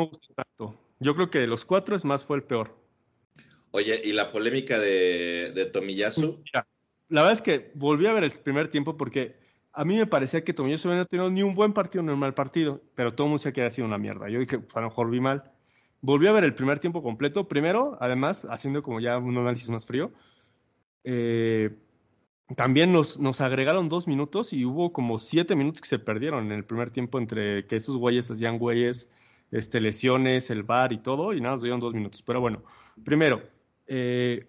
[0.99, 2.77] Yo creo que de los cuatro es más fue el peor.
[3.71, 6.43] Oye, ¿y la polémica de, de Tomiyasu?
[7.11, 9.37] la verdad es que volví a ver el primer tiempo porque
[9.79, 12.19] a mí me parecía que Tomiyasu no había tenido ni un buen partido ni un
[12.19, 14.29] mal partido, pero todo el mundo decía que había sido una mierda.
[14.29, 15.53] Yo dije, pues a lo mejor vi mal.
[16.01, 17.47] Volví a ver el primer tiempo completo.
[17.47, 20.11] Primero, además, haciendo como ya un análisis más frío,
[21.05, 21.79] eh,
[22.57, 26.65] también nos, agregaron dos minutos y hubo como siete minutos que se perdieron en el
[26.65, 29.09] primer tiempo entre que esos güeyes hacían güeyes,
[29.53, 32.21] este, lesiones, el bar y todo, y nada, nos dieron dos minutos.
[32.23, 32.65] Pero bueno,
[33.05, 33.45] primero,
[33.87, 34.49] eh,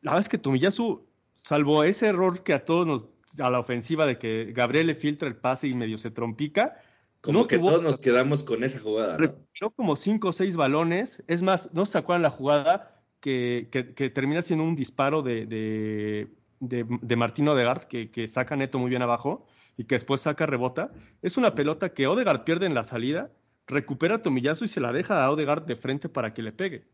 [0.00, 1.06] la verdad es que Tomiyasu,
[1.44, 5.28] salvo ese error que a todos nos a la ofensiva de que Gabriel le filtra
[5.28, 6.80] el pase y medio se trompica.
[7.20, 9.18] Como que todos nos quedamos con esa jugada.
[9.18, 9.70] ¿no?
[9.70, 11.22] como cinco o seis balones.
[11.26, 16.28] Es más, ¿no se acuerdan la jugada que, que, termina siendo un disparo de, de,
[16.60, 19.46] de, Martino Odegaard que, que, saca Neto muy bien abajo
[19.76, 20.92] y que después saca rebota?
[21.22, 23.32] Es una pelota que Odegaard pierde en la salida,
[23.66, 26.86] recupera a Tomiyasu y se la deja a Odegaard de frente para que le pegue.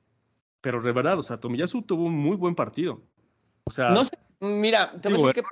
[0.62, 3.02] Pero de verdad, o sea, Tomiyasu tuvo un muy buen partido.
[3.64, 5.48] O sea, no sé, mira, te voy a decir que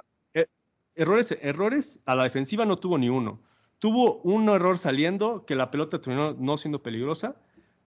[0.95, 3.41] errores, errores a la defensiva no tuvo ni uno.
[3.79, 7.37] Tuvo un error saliendo que la pelota terminó no siendo peligrosa.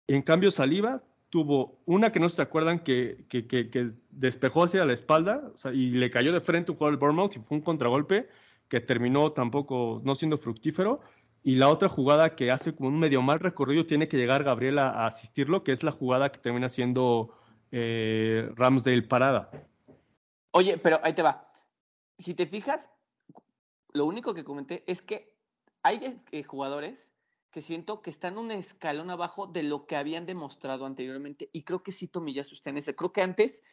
[0.07, 5.53] En cambio, Saliva tuvo una que no se acuerdan que, que, despejó hacia la espalda
[5.73, 8.29] y le cayó de frente un jugador del Bournemouth y fue un contragolpe
[8.69, 11.01] que terminó tampoco no siendo fructífero.
[11.43, 14.79] Y la otra jugada que hace como un medio mal recorrido tiene que llegar Gabriel
[14.79, 17.35] a, asistirlo, que es la jugada que termina siendo
[17.73, 19.51] eh, Ramsdale parada.
[20.53, 21.50] Oye, pero ahí te va
[22.23, 22.91] si te fijas,
[23.93, 25.35] lo único que comenté es que
[25.83, 27.09] hay eh, jugadores
[27.51, 31.83] que siento que están un escalón abajo de lo que habían demostrado anteriormente y creo
[31.83, 32.95] que sí Tomillazo está en ese.
[32.95, 33.65] Creo que antes,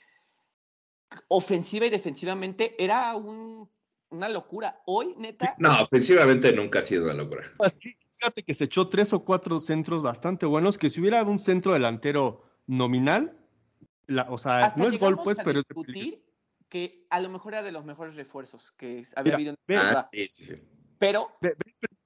[1.28, 4.82] ofensiva y defensivamente, era una locura.
[4.86, 5.56] Hoy, neta...
[5.60, 7.44] No, ofensivamente nunca ha sido una locura.
[7.58, 11.40] Pues fíjate que se echó tres o cuatro centros bastante buenos, que si hubiera un
[11.40, 13.38] centro delantero nominal,
[14.30, 15.66] o sea, no es gol pues, pero es
[16.70, 20.28] que a lo mejor era de los mejores refuerzos que había habido en ah, sí,
[20.30, 20.56] sí, sí.
[21.00, 21.30] Pero,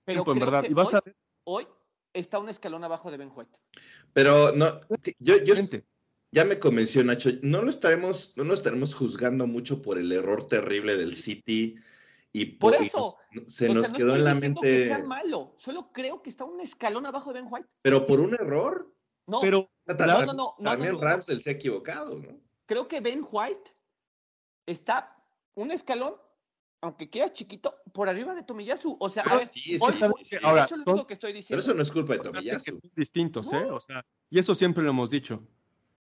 [0.05, 0.65] pero creo verdad.
[1.43, 1.67] Hoy,
[2.13, 3.59] está un escalón abajo de Ben White.
[4.13, 4.81] Pero no,
[5.19, 5.55] yo, yo
[6.31, 10.47] ya me convenció Nacho, no lo estaremos, no lo estaremos juzgando mucho por el error
[10.47, 11.75] terrible del City
[12.33, 16.29] y por, eso se nos quedó en la mente que sea malo, solo creo que
[16.29, 17.67] está un escalón abajo de Ben White.
[17.81, 18.93] Pero por un error.
[19.27, 22.39] No, pero no, no, no, también Ramsdale se ha equivocado, ¿no?
[22.65, 23.71] Creo que Ben White
[24.65, 25.17] está
[25.55, 26.15] un escalón,
[26.81, 28.97] aunque quieras chiquito, por arriba de Tomiyasu.
[28.99, 30.35] O sea, Ah, a ver, sí, sí, hoy- sí, hoy- sí.
[30.41, 31.61] Ahora, eso es son- lo que estoy Pero diciendo.
[31.63, 32.71] eso no es culpa de Tomiyasu.
[32.71, 33.65] son distintos, ¿eh?
[33.67, 33.75] No.
[33.75, 35.43] O sea, y eso siempre lo hemos dicho.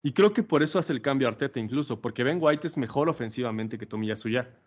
[0.02, 3.10] Y creo que por eso hace el cambio Arteta incluso, porque Ben White es mejor
[3.10, 4.58] ofensivamente que Tomiyasu ya.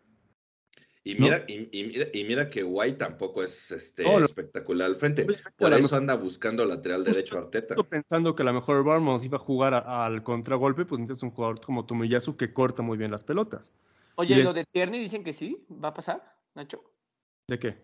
[1.05, 1.25] Y ¿no?
[1.27, 5.25] mira, y, y mira, y mira que White tampoco es este No, espectacular al frente.
[5.25, 7.75] Pues, Por eso mejor- anda buscando lateral derecho Arteta.
[7.75, 11.25] Pensando que a lo mejor el Bournemouth iba a jugar a- al contragolpe, pues necesitas
[11.25, 13.73] un jugador como Tomiyasu que corta muy bien las pelotas.
[14.15, 16.85] Oye, y de- lo de Tierney dicen que sí, va a pasar, Nacho.
[17.49, 17.79] ¿De qué?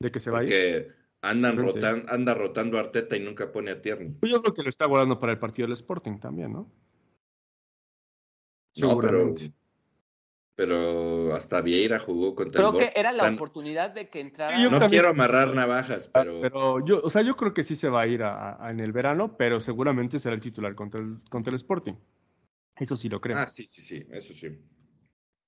[0.00, 0.48] ¿De que se va a ir?
[0.48, 4.12] Porque andan rotan, anda rotando a Arteta y nunca pone a Tierney.
[4.20, 6.60] Pues yo creo que lo está guardando para el partido del Sporting también, ¿no?
[8.76, 9.52] No, pero, Seguramente.
[10.56, 14.20] Pero hasta Vieira jugó contra Creo el que Bor- era la Tan- oportunidad de que
[14.20, 14.56] entrara.
[14.56, 17.64] Sí, yo No también- quiero amarrar navajas, pero, Pero yo, o sea, yo creo que
[17.64, 20.74] sí se va a ir a- a- en el verano, pero seguramente será el titular
[20.74, 21.94] contra el, contra el Sporting.
[22.78, 23.38] Eso sí lo creo.
[23.38, 24.48] Ah, sí, sí, sí, eso sí.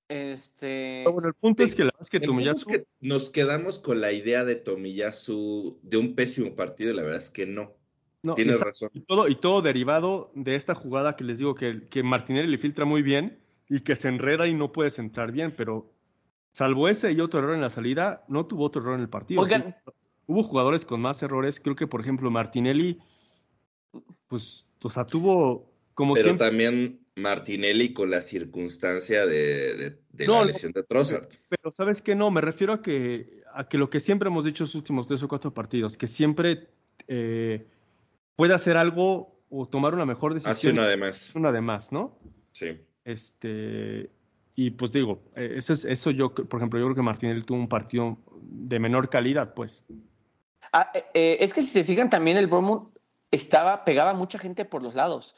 [0.09, 1.01] Este.
[1.03, 1.69] Pero bueno, el punto Sí.
[1.69, 4.55] es que la verdad es que es Tomiyasu, que nos quedamos con la idea de
[4.55, 7.73] Tomiyasu de un pésimo partido y la verdad es que no.
[8.23, 8.89] no, Tienes exacto, razón.
[8.93, 12.57] y todo, y todo derivado de esta jugada que les digo que, que Martinelli le
[12.57, 13.37] filtra muy bien
[13.69, 15.91] y que se enreda y no puede centrar bien, pero
[16.51, 19.41] salvo ese y otro error en la salida, no tuvo otro error en el partido.
[19.41, 19.75] Oigan.
[20.29, 22.99] Hubo jugadores con más errores, creo que por ejemplo Martinelli,
[24.27, 26.47] pues, o sea, tuvo como Pero siempre.
[26.47, 31.27] también Martinelli con la circunstancia de, de- de No, la lesión de Trossard.
[31.49, 34.63] Pero sabes que no, me refiero a que, a que lo que siempre hemos dicho
[34.63, 36.67] en los últimos tres o cuatro partidos, que siempre
[37.07, 37.65] eh,
[38.35, 40.77] puede hacer algo o tomar una mejor Hace decisión.
[40.77, 41.33] una de más.
[41.35, 42.19] una de más, ¿no?
[42.51, 42.77] Sí.
[43.07, 44.09] Este,
[44.53, 47.57] y pues digo, eh, eso es, eso yo, por ejemplo, yo creo que Martinelli tuvo
[47.57, 49.85] un partido de menor calidad, pues.
[50.73, 52.99] Ah, eh, eh, es que si se fijan también el Bournemouth
[53.31, 55.35] estaba, pegaba mucha gente por los lados.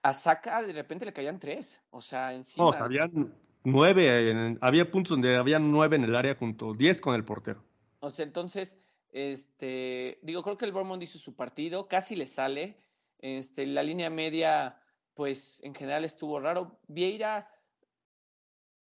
[0.00, 1.78] A Saka de repente le caían tres.
[1.90, 2.64] O sea, encima.
[2.64, 6.72] No, o sea, habían nueve, en- había puntos donde había nueve en el área junto,
[6.72, 7.62] diez con el portero.
[8.00, 8.74] O sea, entonces,
[9.12, 12.78] este, digo, creo que el Bournemouth hizo su partido, casi le sale.
[13.18, 14.80] Este, la línea media,
[15.14, 16.78] pues en general estuvo raro.
[16.88, 17.48] Vieira,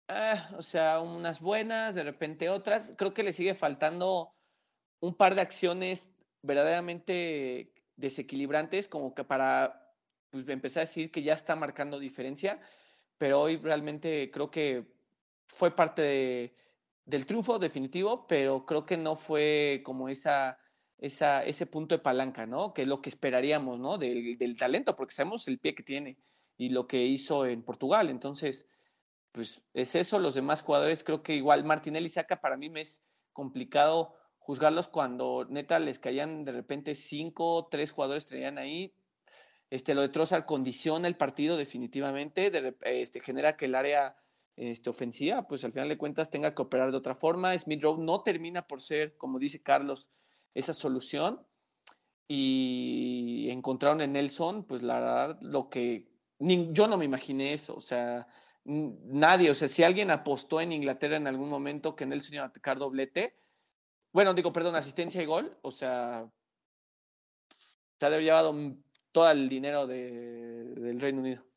[0.07, 2.93] ah, o sea, unas buenas, de repente otras.
[2.97, 4.33] Creo que le sigue faltando
[4.99, 6.05] un par de acciones
[6.41, 9.95] verdaderamente desequilibrantes, como que para
[10.29, 12.59] pues, empezar a decir que ya está marcando diferencia.
[13.17, 14.85] Pero hoy realmente creo que
[15.47, 16.55] fue parte de,
[17.05, 20.57] del triunfo definitivo, pero creo que no fue como esa,
[21.01, 22.73] esa, ese punto de palanca, ¿no?
[22.73, 23.97] Que es lo que esperaríamos, ¿no?
[23.97, 26.17] Del, talento, porque sabemos el pie que tiene
[26.57, 28.09] y lo que hizo en Portugal.
[28.09, 28.67] Entonces,
[29.31, 30.19] pues es eso.
[30.19, 35.45] Los demás jugadores, creo que igual Martinelli saca, para mí me es complicado juzgarlos cuando
[35.49, 38.93] neta les caían de repente cinco, tres jugadores traían ahí.
[39.71, 44.17] Este, lo de Trossard condiciona el partido definitivamente, de, este, genera que el área
[44.55, 47.57] este, ofensiva, pues al final de cuentas tenga que operar de otra forma.
[47.57, 50.07] Smith Rowe no termina por ser, como dice Carlos,
[50.53, 51.45] esa solución.
[52.27, 56.07] Y encontraron en Nelson, pues la verdad, lo que
[56.39, 57.75] ni, yo no me imaginé eso.
[57.75, 58.27] O sea,
[58.63, 62.47] nadie, o sea, si alguien apostó en Inglaterra en algún momento que Nelson iba a
[62.47, 63.35] atacar doblete,
[64.13, 66.29] bueno, digo, perdón, asistencia y gol, o sea,
[67.99, 68.53] se ha llevado
[69.11, 71.50] todo el dinero de, del Reino Unido.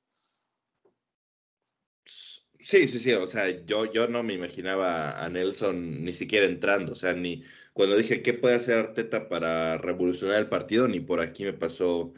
[2.66, 6.92] Sí, sí, sí, o sea, yo, yo no me imaginaba a Nelson ni siquiera entrando,
[6.92, 7.42] o sea, ni
[7.74, 12.14] cuando dije qué puede hacer Arteta para revolucionar el partido, ni por aquí me pasó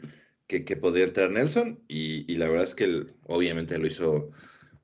[0.47, 4.31] que, que podría entrar Nelson, y, y la verdad es que él, obviamente lo hizo,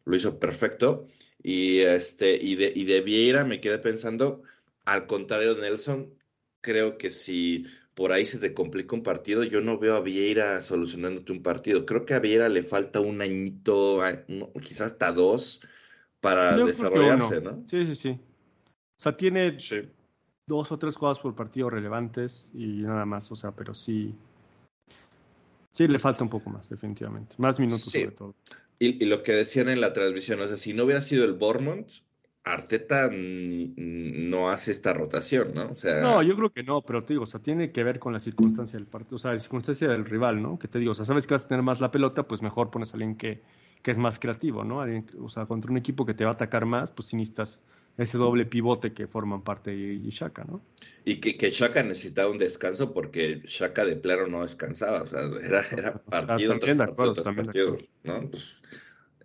[0.04, 1.08] lo hizo perfecto,
[1.41, 4.43] y este, y de, y de Vieira me quedé pensando,
[4.84, 6.13] al contrario de Nelson,
[6.60, 10.62] creo que si por ahí se te complica un partido, yo no veo a Vieira
[10.62, 11.86] solucionándote un partido.
[11.86, 14.02] Creo que a Vieira le falta un añito,
[14.62, 15.62] quizás hasta dos,
[16.20, 17.64] para Yo desarrollarse, ¿no?
[17.70, 18.10] Sí, sí, sí.
[18.10, 19.82] O sea, tiene Sí.
[20.48, 24.16] dos o tres jugadas por partido relevantes y nada más, o sea, pero sí.
[25.74, 27.36] Sí, le falta un poco más, definitivamente.
[27.38, 28.04] Más minutos, Sí.
[28.04, 28.36] sobre todo.
[28.80, 31.34] Y, y lo que decían en la transmisión, o sea, si no hubiera sido el
[31.34, 32.04] Bournemouth,
[32.44, 35.72] Arteta no hace esta rotación, ¿no?
[35.72, 38.00] O sea, No, yo creo que no, pero te digo, o sea, tiene que ver
[38.00, 40.60] con la circunstancia del partido, o sea, la circunstancia del rival, ¿no?
[40.60, 42.70] Que te digo, o sea, sabes que vas a tener más la pelota, pues mejor
[42.70, 43.42] pones a alguien que,
[43.82, 44.82] que es más creativo, ¿no?
[44.82, 47.62] Alguien- o sea, contra un equipo que te va a atacar más, pues sí necesitas
[47.98, 50.62] ese doble pivote que forman parte y, Shaka, ¿no?
[51.06, 55.22] y que, que Shaka necesitaba un descanso porque Shaka de plano no descansaba, o sea,
[55.42, 57.78] era, era partido tras partido tras partido.
[58.04, 58.30] ¿no?
[58.30, 58.62] Pues,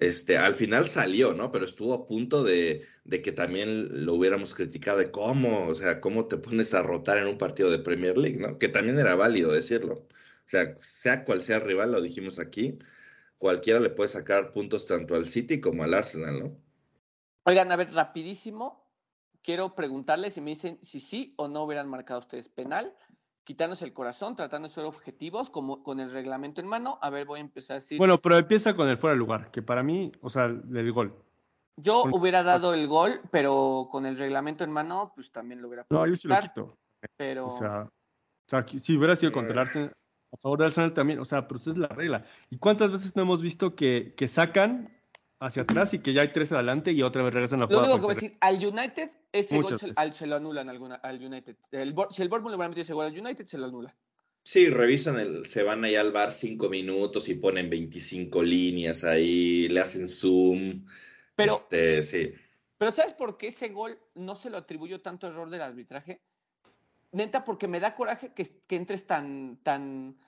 [0.01, 1.51] este, al final salió, ¿no?
[1.51, 6.01] Pero estuvo a punto de, de que también lo hubiéramos criticado de cómo, o sea,
[6.01, 8.59] cómo te pones a rotar en un partido de Premier League, ¿no?
[8.59, 9.95] Que también era válido decirlo.
[9.95, 12.79] O sea, sea cual sea el rival, lo dijimos aquí,
[13.39, 16.57] cualquiera le puede sacar puntos tanto al City como al Arsenal, ¿no?
[17.45, 18.89] Oigan, a ver, rapidísimo,
[19.43, 22.95] quiero preguntarles si me dicen si sí o no hubieran marcado ustedes penal,
[23.49, 26.99] quitándose el corazón, tratando de ser objetivos, como con el reglamento en mano.
[27.01, 27.97] A ver, voy a empezar a decir.
[27.97, 31.17] Bueno, pero empieza con el fuera de lugar, que para mí, o sea, del gol.
[31.77, 35.87] Yo hubiera dado el gol, pero con el reglamento en mano, pues también lo hubiera
[35.89, 36.77] No, yo sí lo quito.
[37.17, 37.47] Pero...
[37.47, 39.93] O sea, o sea, si hubiera sido contra el Arsenal,
[40.31, 42.27] a favor del Arsenal también, o sea, pero esa es la regla.
[42.51, 44.95] ¿Y cuántas veces no hemos visto que, que sacan
[45.41, 47.79] hacia atrás y que ya hay tres adelante y otra vez regresan a la Lo
[47.79, 49.99] único que voy a decir, al United, ese Muchas gol se, veces.
[49.99, 51.57] al- se lo anulan alguna, al United.
[51.71, 53.95] El Bor- si el Bournemouth le hubiera metido ese gol al United, se lo anula.
[54.45, 59.69] Sí, revisan el, se van allá al bar cinco minutos y ponen 25 líneas ahí,
[59.69, 60.87] le hacen zoom.
[61.37, 62.33] Pero, Este, sí.
[62.79, 66.23] pero ¿sabes por qué ese gol no se lo atribuyo tanto error del arbitraje?
[67.12, 70.19] Neta, porque me da coraje que, que entres tan, tan,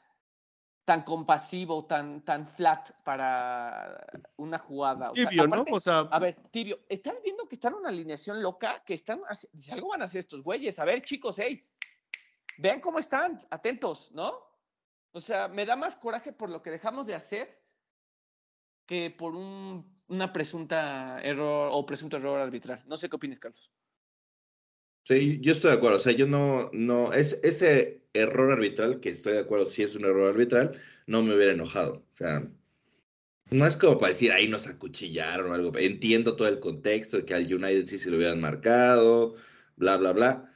[0.90, 4.04] tan compasivo, tan, tan flat para
[4.38, 5.12] una jugada.
[5.12, 5.54] O sea, Tibio, ¿no?
[5.54, 8.82] aparte- O sea, A ver, Tibio, ¿estás viendo que están en una alineación loca?
[8.84, 9.20] Que están,
[9.56, 10.80] si algo van a hacer estos güeyes.
[10.80, 11.64] A ver, chicos, hey,
[12.58, 14.34] vean cómo están, atentos, ¿no?
[15.12, 17.62] O sea, me da más coraje por lo que dejamos de hacer
[18.84, 22.82] que por un, una presunta error o presunto error arbitral.
[22.88, 23.70] No sé qué opinas, Carlos.
[25.04, 25.98] Sí, yo estoy de acuerdo.
[25.98, 29.94] O sea, yo no, no, es, ese error arbitral, que estoy de acuerdo si es
[29.94, 32.04] un error arbitral, no me hubiera enojado.
[32.12, 32.46] O sea,
[33.50, 35.76] no es como para decir ahí nos acuchillaron o algo.
[35.78, 39.34] Entiendo todo el contexto de que al United sí se lo hubieran marcado,
[39.76, 40.52] bla, bla, bla.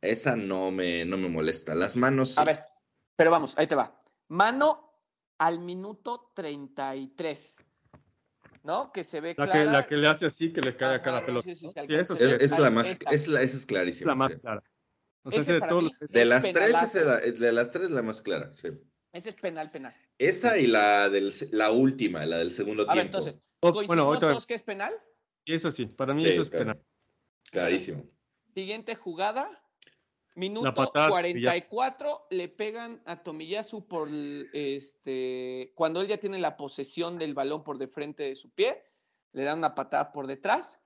[0.00, 1.74] Esa no me, no me molesta.
[1.74, 2.40] Las manos sí.
[2.40, 2.64] A ver,
[3.16, 4.00] pero vamos, ahí te va.
[4.28, 4.84] Mano
[5.38, 7.56] al minuto 33.
[8.64, 8.92] ¿No?
[8.92, 11.02] Que se ve la, que, la que le hace así, que le cae a Ajá,
[11.02, 11.44] cada no pelota.
[11.48, 11.72] sé si ¿no?
[11.72, 13.66] se Sí, eso alcanza sí, a Es, es, es la más, es la, esa es
[13.66, 14.10] clarísima.
[14.10, 14.38] la más sí.
[14.40, 14.62] clara.
[15.28, 18.02] O sea, Ese ese de todos los- las tres, esa la, de las tres la
[18.02, 18.68] más clara, sí.
[19.12, 19.94] Ese es penal, penal.
[20.18, 23.18] Esa y la del, la última, la del segundo A ver, tiempo.
[23.18, 24.94] entonces, Oh, ¿coincidimos bueno, todos que es penal?
[25.44, 26.82] Eso sí, para mí Sí, eso es pero- penal.
[27.50, 28.04] Clarísimo.
[28.54, 29.62] Siguiente jugada.
[30.34, 34.08] Minuto patada, 44, le pegan a Tomiyasu por
[34.52, 38.82] este cuando él ya tiene la posesión del balón por de frente de su pie,
[39.32, 40.78] le dan una patada por detrás.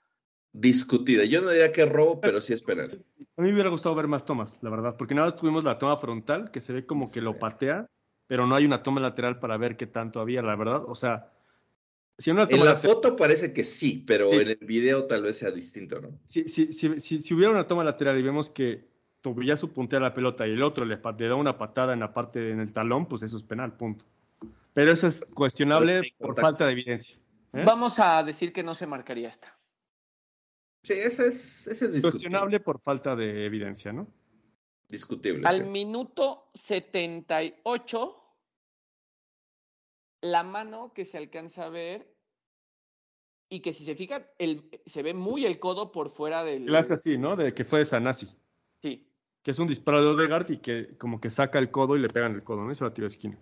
[0.52, 1.24] Discutida.
[1.24, 3.02] Yo no diría que es robo, pero sí es penal.
[3.36, 5.78] A mí me hubiera gustado ver más tomas, la verdad, porque nada más tuvimos la
[5.78, 7.86] toma frontal, que se ve como que lo patea,
[8.26, 10.82] pero no hay una toma lateral para ver qué tanto había, la verdad.
[10.86, 11.32] O sea,
[12.18, 14.36] si en una toma En la lateral- foto parece que sí, pero Sí.
[14.36, 16.10] en el video tal vez sea distinto, ¿no?
[16.26, 18.86] si, si, si, si, si hubiera una toma lateral y vemos que
[19.22, 22.50] Tobiyasu puntea la pelota y el otro le, le da una patada en la parte,
[22.50, 24.04] en el talón, pues eso es penal, punto.
[24.74, 27.16] Pero eso es cuestionable por falta de evidencia.
[27.52, 27.62] ¿eh?
[27.64, 29.56] Vamos a decir que no se marcaría esta.
[30.84, 32.10] Sí, ese es, ese es discutible.
[32.10, 34.08] Cuestionable por falta de evidencia, ¿no?
[34.88, 35.46] Discutible.
[35.48, 35.70] Al sí.
[35.70, 38.18] minuto 78,
[40.22, 42.12] la mano que se alcanza a ver
[43.48, 46.66] y que si se fijan, el, se ve muy el codo por fuera del...
[46.66, 47.36] Le hace así, ¿no?
[47.36, 48.28] De que fue de Sanasi,
[48.82, 49.08] Sí.
[49.42, 52.08] que es un disparo de Odegaard y que como que saca el codo y le
[52.08, 52.70] pegan el codo, ¿no?
[52.72, 53.38] Eso va a tiro de esquina.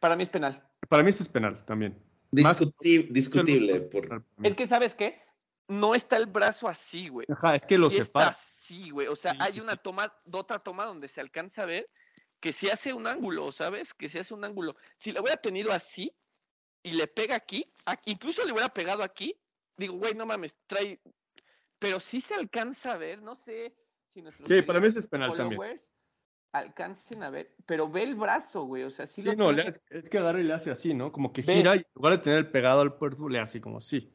[0.00, 0.66] Para mí es penal.
[0.88, 1.98] Para mí eso es penal también.
[2.30, 3.80] Más- Discuti- discutible.
[3.80, 4.24] Por...
[4.42, 5.20] Es que, ¿sabes qué?
[5.68, 7.26] No está el brazo así, güey.
[7.30, 8.38] Ajá, es que lo Sí está separa.
[8.62, 9.06] así, güey.
[9.08, 9.80] O sea, Sí, hay sí, una sí.
[9.82, 11.88] toma, otra toma donde se alcanza a ver
[12.40, 13.92] que se hace un ángulo, ¿sabes?
[13.94, 14.76] Que se hace un ángulo.
[14.96, 16.12] Si lo hubiera tenido así
[16.82, 19.36] y le pega aquí, aquí- incluso le hubiera pegado aquí,
[19.76, 21.00] digo, güey, no mames, trae.
[21.78, 23.74] Pero sí se alcanza a ver, no sé
[24.08, 25.60] si nuestros Sí, para mí ese es penal también.
[26.52, 28.82] alcancen a ver, pero ve el brazo, güey.
[28.84, 30.94] O sea, sí, Sí, lo no, le hace- es que agarra y le hace así,
[30.94, 31.12] ¿no?
[31.12, 31.56] Como que Ve.
[31.56, 34.14] gira y en lugar de tener el pegado al puerto, le hace como sí.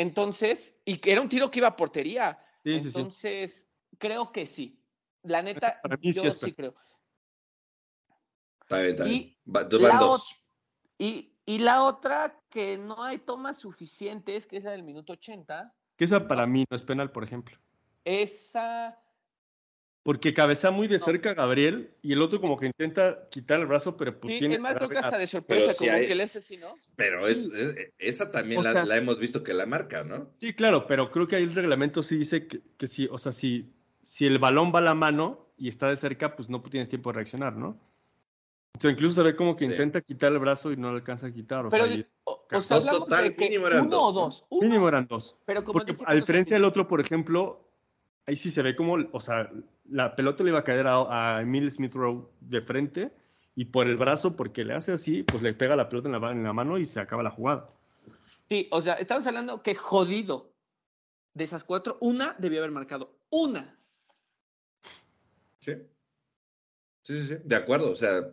[0.00, 2.42] Entonces, y que era un tiro que iba a portería.
[2.64, 2.86] Sí, sí, sí.
[3.00, 4.82] Entonces, creo que sí.
[5.22, 6.74] La neta, Para mí sí yo sí creo.
[8.62, 9.14] Está bien, está bien.
[9.14, 10.42] Y Va- la dos.
[10.96, 15.74] Y, y la otra, que no hay tomas suficientes, que es la del minuto 80,
[15.98, 17.58] Que esa para mí no es penal, por ejemplo.
[18.02, 18.98] esa...
[20.02, 23.66] Porque cabecea muy de cerca a Gabriel y el otro como que intenta quitar el
[23.66, 26.14] brazo, pero pues Sí, tiene es más, que hasta de Pero sorpresa, como hay- que
[26.14, 26.68] le hace así, ¿no?
[26.96, 27.32] Pero Sí.
[27.32, 30.30] es, es- esa también la, sea, la hemos visto que la marca, ¿no?
[30.40, 33.32] Sí, claro, pero creo que ahí el reglamento sí dice que, que sí, o sea,
[33.32, 33.70] si,
[34.00, 37.10] si el balón va a la mano y está de cerca, pues no tienes tiempo
[37.10, 37.78] de reaccionar, ¿no?
[38.78, 39.70] O sea, incluso se ve como que Sí.
[39.72, 41.66] intenta quitar el brazo y no lo alcanza a quitar.
[41.66, 44.08] O Pero, sea, o, o Dos sea, hablamos total, de que mínimo eran uno dos,
[44.08, 44.44] o dos.
[44.48, 45.36] Uno, mínimo eran dos.
[45.44, 47.68] pero como Porque a diferencia del otro, por ejemplo,
[48.26, 49.50] ahí sí se ve como, o sea,
[49.90, 53.12] la pelota le iba a caer a, a Emil Smith Rowe de frente
[53.54, 56.32] y por el brazo, porque le hace así, pues le pega la pelota en la,
[56.32, 57.68] en la mano y se acaba la jugada.
[58.48, 60.52] Sí, o sea, estamos hablando que jodido.
[61.34, 63.16] De esas cuatro, una debió haber marcado.
[63.30, 63.78] Una.
[65.60, 65.74] Sí.
[67.02, 67.36] Sí, sí, sí.
[67.44, 67.92] De acuerdo.
[67.92, 68.32] O sea,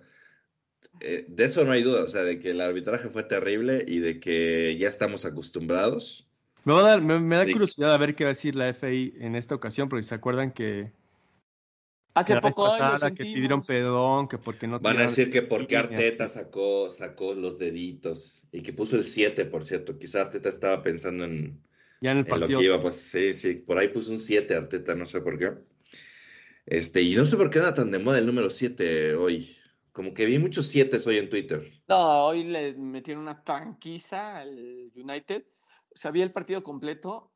[1.00, 2.04] eh, de eso no hay duda.
[2.04, 6.28] O sea, de que el arbitraje fue terrible y de que ya estamos acostumbrados.
[6.64, 9.14] Me, va a dar, me, da curiosidad a ver qué va a decir la FI
[9.20, 10.92] en esta ocasión, porque se acuerdan que
[12.20, 16.28] Hace poco pasada, que pidieron perdón, que porque no Van a decir que porque Arteta
[16.30, 19.98] sacó, sacó los deditos y que puso el 7, por cierto.
[20.00, 21.62] Quizá Arteta estaba pensando en,
[22.02, 22.50] ya en el partido.
[22.50, 25.38] lo que iba, pues sí, sí, por ahí puso un 7 Arteta, no sé por
[25.38, 25.54] qué.
[26.66, 29.56] Este, y no sé por qué anda tan de moda el número 7 hoy.
[29.92, 31.72] Como que vi muchos 7 hoy en Twitter.
[31.88, 35.46] No, hoy le metieron una tanquiza al United.
[35.94, 37.32] Sabía el partido completo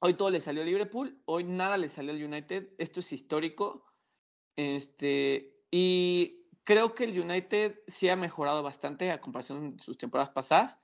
[0.00, 2.68] Hoy todo le salió a Liverpool, hoy nada le salió al United.
[2.78, 3.86] Esto es histórico.
[4.56, 10.32] Este, y creo que el United sí ha mejorado bastante a comparación de sus temporadas
[10.32, 10.78] pasadas,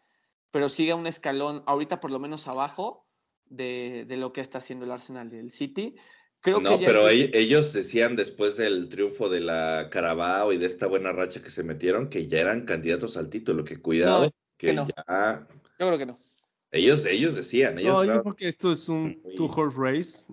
[0.50, 3.06] pero sigue un escalón, ahorita por lo menos abajo
[3.46, 5.96] de, lo que está haciendo el Arsenal del City.
[6.40, 11.12] Creo no, pero ellos decían después del triunfo de la Carabao y de esta buena
[11.12, 15.46] racha que se metieron que ya eran candidatos al título, que cuidado, que, ya...
[15.78, 16.18] Yo creo que no.
[16.72, 17.78] Ellos, ellos decían.
[17.78, 20.26] Ellos no, yo creo que esto es un two-horse race.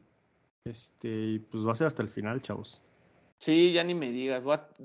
[0.66, 2.82] Este, y pues va a ser hasta el final, chavos.
[3.40, 4.44] Sí, ya ni me digas.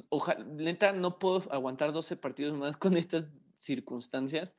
[0.08, 3.26] Ojalá, lenta, no puedo aguantar 12 partidos más con estas
[3.60, 4.56] circunstancias.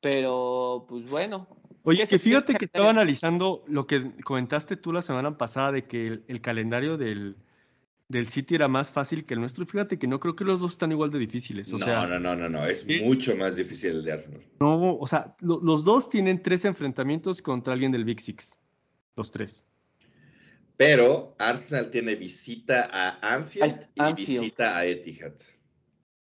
[0.00, 1.48] Pero, pues bueno.
[1.82, 6.22] Oye, que fíjate que estaba analizando lo que comentaste tú la semana pasada de que
[6.26, 7.36] el calendario del,
[8.08, 9.66] del City era más fácil que el nuestro.
[9.66, 11.72] Fíjate que no creo que los dos están igual de difíciles.
[11.72, 14.42] O no, sea, no, no, no, no, es mucho más difícil el de Arsenal.
[14.60, 18.58] No, o sea, los dos tienen tres enfrentamientos contra alguien del Big Six.
[19.14, 19.64] Los tres.
[20.76, 25.34] Pero Arsenal tiene visita a Anfield y visita a Etihad.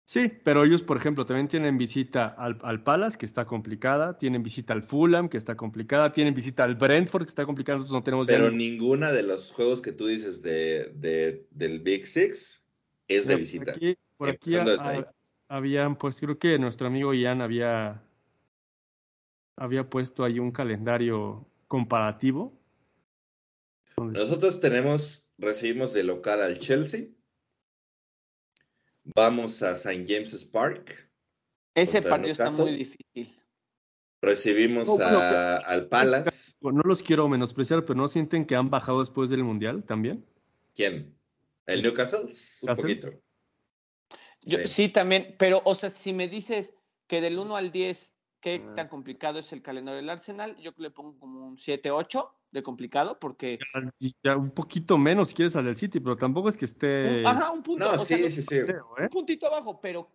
[0.10, 4.42] Sí, pero ellos, por ejemplo, también tienen visita al, al, Palace, que está complicada, tienen
[4.42, 8.04] visita al Fulham, que está complicada, tienen visita al Brentford, que está complicada, nosotros no
[8.06, 8.26] tenemos...
[8.26, 12.64] Pero ninguna de los juegos que tú dices de, de del Big Six
[13.10, 13.74] es de visita.
[14.16, 14.56] por aquí
[15.50, 18.02] habían, pues creo que nuestro amigo Ian había,
[19.58, 22.58] había puesto ahí un calendario comparativo.
[23.98, 27.08] Nosotros tenemos, recibimos de local al Chelsea,
[29.16, 30.04] Vamos a St.
[30.06, 31.10] James's Park.
[31.76, 33.40] Ese partido está muy difícil.
[34.22, 36.54] Recibimos al Palace.
[36.62, 40.26] No los quiero menospreciar, pero ¿no sienten que han bajado después del Mundial también?
[40.74, 41.16] ¿Quién?
[41.68, 42.28] ¿El Newcastle?
[42.64, 43.12] Un poquito.
[44.42, 44.90] Yo, sí.
[44.90, 46.74] también, pero, o sea, si me dices
[47.08, 48.76] que del 1 al 10, qué ah.
[48.76, 53.20] tan complicado es el calendario del Arsenal, yo le pongo como un 7-8 de complicado
[53.20, 53.60] porque...
[54.24, 57.26] Ya, un poquito menos si quieres al del City, pero tampoco es que esté...
[57.26, 57.86] ajá, un punto.
[57.86, 58.60] No, sí, sí, sí.
[59.00, 60.12] Un puntito abajo, pero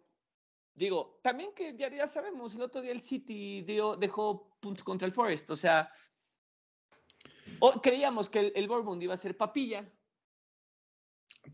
[0.74, 5.06] digo, también que ya, ya sabemos, el otro día el City dio, dejó puntos contra
[5.06, 5.90] el Forest, o sea...
[7.82, 9.90] creíamos que el, el Bournemouth iba a ser papilla.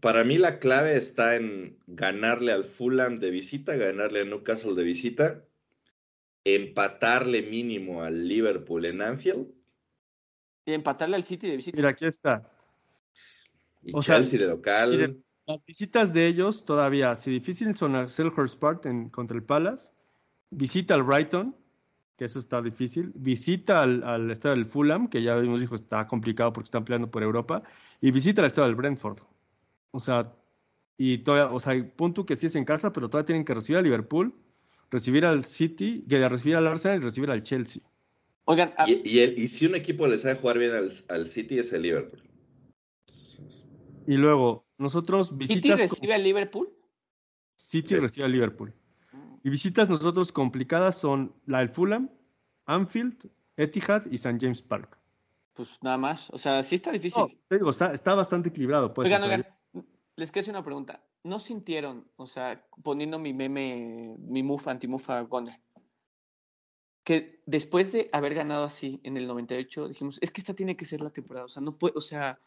[0.00, 4.84] Para mí la clave está en ganarle al Fulham de visita, ganarle a Newcastle de
[4.84, 5.44] visita,
[6.44, 9.57] empatarle mínimo al Liverpool en Anfield
[10.74, 11.76] empatarle al City de visita.
[11.76, 12.50] Mira, aquí está.
[13.82, 15.22] Y Chelsea de local.
[15.46, 19.92] las visitas de ellos todavía, si difícil son a Selhurst Park en, contra el Palace,
[20.50, 21.56] visita al Brighton,
[22.16, 26.06] que eso está difícil, visita al, al estadio del Fulham, que ya vimos dijo está
[26.06, 27.62] complicado porque están peleando por Europa,
[28.00, 29.20] y visita al estadio del Brentford.
[29.92, 30.32] O sea,
[30.98, 33.78] y todavía, o sea, punto que sí es en casa, pero todavía tienen que recibir
[33.78, 34.34] al Liverpool,
[34.90, 37.82] recibir al City, que recibir al Arsenal y recibir al Chelsea.
[38.50, 40.72] Oigan, y, si un equipo le sabe jugar bien
[41.08, 42.22] al, City es el Liverpool.
[44.06, 45.78] Y luego, nosotros visitas.
[45.78, 46.74] ¿City recibe al Liverpool?
[47.56, 48.72] City recibe al Liverpool.
[49.12, 49.34] Mm.
[49.44, 52.08] Y visitas nosotros complicadas son la del Fulham,
[52.64, 54.38] Anfield, Etihad y St.
[54.40, 54.96] James Park.
[55.52, 56.30] Pues nada más.
[56.30, 57.24] O sea, sí está difícil.
[57.48, 58.94] te digo, está, está, bastante equilibrado.
[58.94, 59.46] Pues, oigan, oigan,
[60.16, 61.04] les quiero hacer una pregunta.
[61.22, 65.60] ¿No sintieron, o sea, poniendo mi meme, mi mufa, antimufa Goner,
[67.08, 70.84] que después de haber ganado así en el 98, dijimos, es que esta tiene que
[70.84, 72.38] ser la temporada, o sea, no puede, o sea...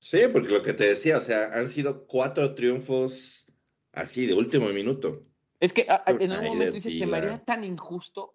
[0.00, 3.46] Sí, porque lo que te decía, o sea, han sido cuatro triunfos
[3.92, 5.22] así de último minuto.
[5.60, 8.34] Es que en algún momento dice que me haría tan injusto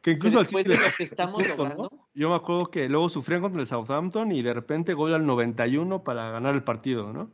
[0.00, 1.88] que incluso después de lo que estamos logrando.
[2.12, 6.02] Yo me acuerdo que luego sufrían contra el Southampton y de repente gol al 91
[6.02, 7.32] para ganar el partido, ¿no?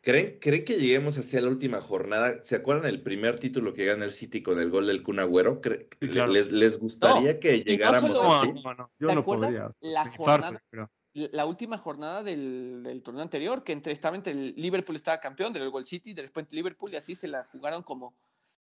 [0.00, 2.40] ¿Creen, ¿Creen que lleguemos hacia la última jornada?
[2.42, 5.60] ¿Se acuerdan el primer título que gana el City con el gol del Kun Agüero?
[6.00, 8.52] les, ¿Les, gustaría que llegáramos así?
[8.62, 9.72] No, no, yo no podría.
[9.80, 10.62] La, jornada,
[11.14, 15.68] la última jornada del, torneo anterior, que entre, estaba entre el Liverpool estaba campeón, del
[15.70, 18.14] gol City, de repente Liverpool y así se la jugaron como...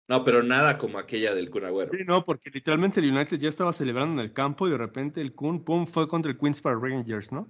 [0.07, 1.91] No, pero nada como aquella del Kun Agüero.
[1.91, 5.21] Sí, no, porque literalmente el United ya estaba celebrando en el campo y de repente
[5.21, 7.47] el Kun, pum, fue contra el Queens Park Rangers, ¿no?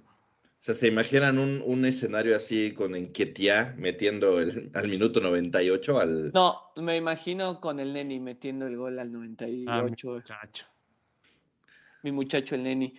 [0.60, 5.98] O sea, ¿se imaginan un, un escenario así con Enquetia metiendo el, al minuto 98
[5.98, 6.32] al...
[6.34, 9.64] No, me imagino con el Neni metiendo el gol al 98.
[9.70, 10.46] Ah,
[12.02, 12.94] mi muchacho el Neni.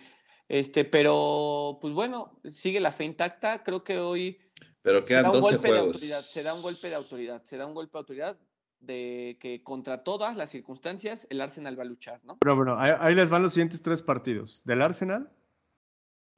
[0.48, 3.62] Este, pero pues bueno, sigue la fe intacta.
[3.62, 4.40] Creo que hoy
[4.82, 5.72] pero quedan 12 golpe juegos.
[5.72, 8.36] De autoridad, se da un golpe de autoridad, se da un golpe de autoridad
[8.80, 12.38] de que contra todas las circunstancias el Arsenal va a luchar, ¿no?
[12.40, 14.62] Pero bueno, ahí, ahí les van los siguientes tres partidos.
[14.64, 15.30] Del Arsenal,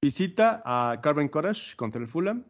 [0.03, 2.45] visita a Carven Cottage contra el Fulham,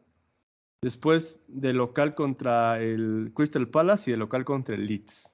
[0.82, 5.32] después de local contra el Crystal Palace y de local contra el Leeds.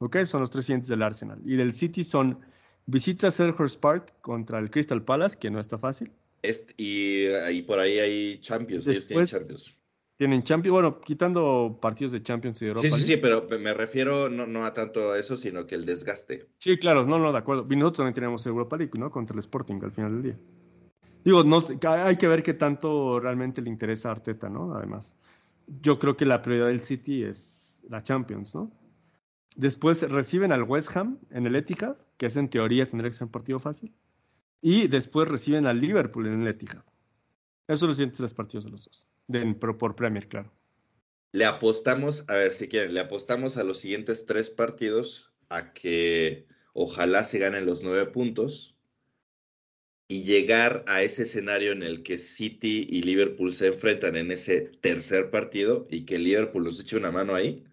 [0.00, 0.18] ¿Ok?
[0.24, 1.40] Son los tres siguientes del Arsenal.
[1.44, 2.38] Y del City son
[2.86, 6.10] visita a Selhurst Park contra el Crystal Palace, que no está fácil.
[6.42, 9.74] Este, y, y por ahí hay Champions, ellos tienen Después- Champions.
[10.16, 12.88] Tienen Champions, bueno, quitando partidos de Champions y de Europa.
[12.88, 13.14] Sí, sí, League.
[13.14, 16.48] sí, pero me refiero no, no a tanto a eso, sino que el desgaste.
[16.58, 17.64] Sí, claro, no, no, de acuerdo.
[17.70, 19.12] Y nosotros también tenemos Europa League, ¿no?
[19.12, 20.38] Contra el Sporting al final del día.
[21.24, 24.74] Digo, no hay que ver qué tanto realmente le interesa a Arteta, ¿no?
[24.74, 25.14] Además,
[25.82, 28.70] yo creo que la prioridad del City es la Champions, ¿no?
[29.56, 33.26] Después reciben al West Ham en el Etihad, que eso en teoría tendría que ser
[33.26, 33.92] un partido fácil.
[34.60, 36.84] Y después reciben al Liverpool en el Etihad.
[37.66, 39.04] Esos son los siguientes tres partidos de los dos.
[39.26, 40.50] De, por Premier, claro.
[41.32, 46.46] Le apostamos, a ver si quieren, le apostamos a los siguientes tres partidos a que
[46.72, 48.77] ojalá se ganen los nueve puntos
[50.08, 54.62] y llegar a ese escenario en el que City y Liverpool se enfrentan en ese
[54.62, 57.64] tercer partido y que Liverpool nos eche una mano ahí.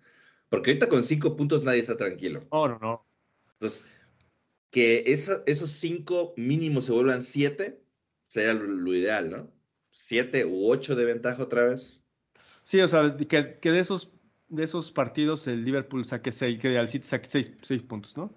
[0.49, 2.47] Porque ahorita con cinco puntos nadie está tranquilo.
[2.51, 3.05] No, no, no.
[3.53, 3.86] Entonces,
[4.71, 7.81] que esa- esos cinco mínimos se vuelvan siete
[8.27, 9.51] sería lo, lo ideal, ¿no?
[9.91, 12.01] Siete u ocho de ventaja otra vez.
[12.63, 14.11] Sí, o sea, que, que de esos
[14.47, 18.33] de esos partidos el Liverpool saque seis, que al City saque seis, seis puntos, ¿no?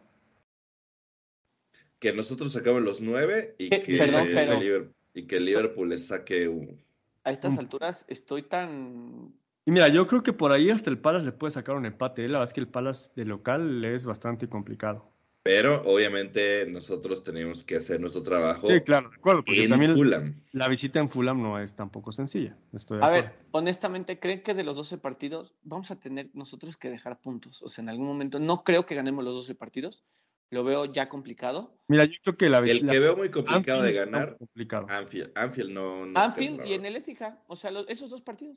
[1.99, 5.45] Que nosotros sacamos los nueve y Eh, que, perdón, el pero- Liverpool, y que el
[5.45, 6.81] Liverpool les saque un...
[7.25, 7.59] A estas Mm.
[7.59, 9.33] alturas estoy tan...
[9.67, 12.25] Y mira, yo creo que por ahí hasta el Palace le puede sacar un empate.
[12.25, 12.29] ¿eh?
[12.29, 15.11] La verdad es que el Palace de local le es bastante complicado.
[15.43, 19.95] Pero obviamente nosotros tenemos que hacer nuestro trabajo Sí, claro, de acuerdo, porque en también
[19.95, 20.41] Fulham.
[20.53, 22.57] la visita en Fulham no es tampoco sencilla.
[22.73, 23.29] Estoy de A acuerdo.
[23.29, 27.63] ver, honestamente, ¿creen que de los 12 partidos vamos a tener nosotros que dejar puntos?
[27.63, 30.03] O sea, en algún momento, no creo que ganemos los 12 partidos.
[30.51, 31.77] Lo veo ya complicado.
[31.89, 34.87] Mira, yo creo que la El la- que veo muy complicado de Anfield ganar, complicado.
[34.89, 35.33] Anfield.
[35.35, 36.07] Anfield no...
[36.07, 37.39] no Anfield y en el Etihad.
[37.47, 38.57] O sea, los- esos dos partidos.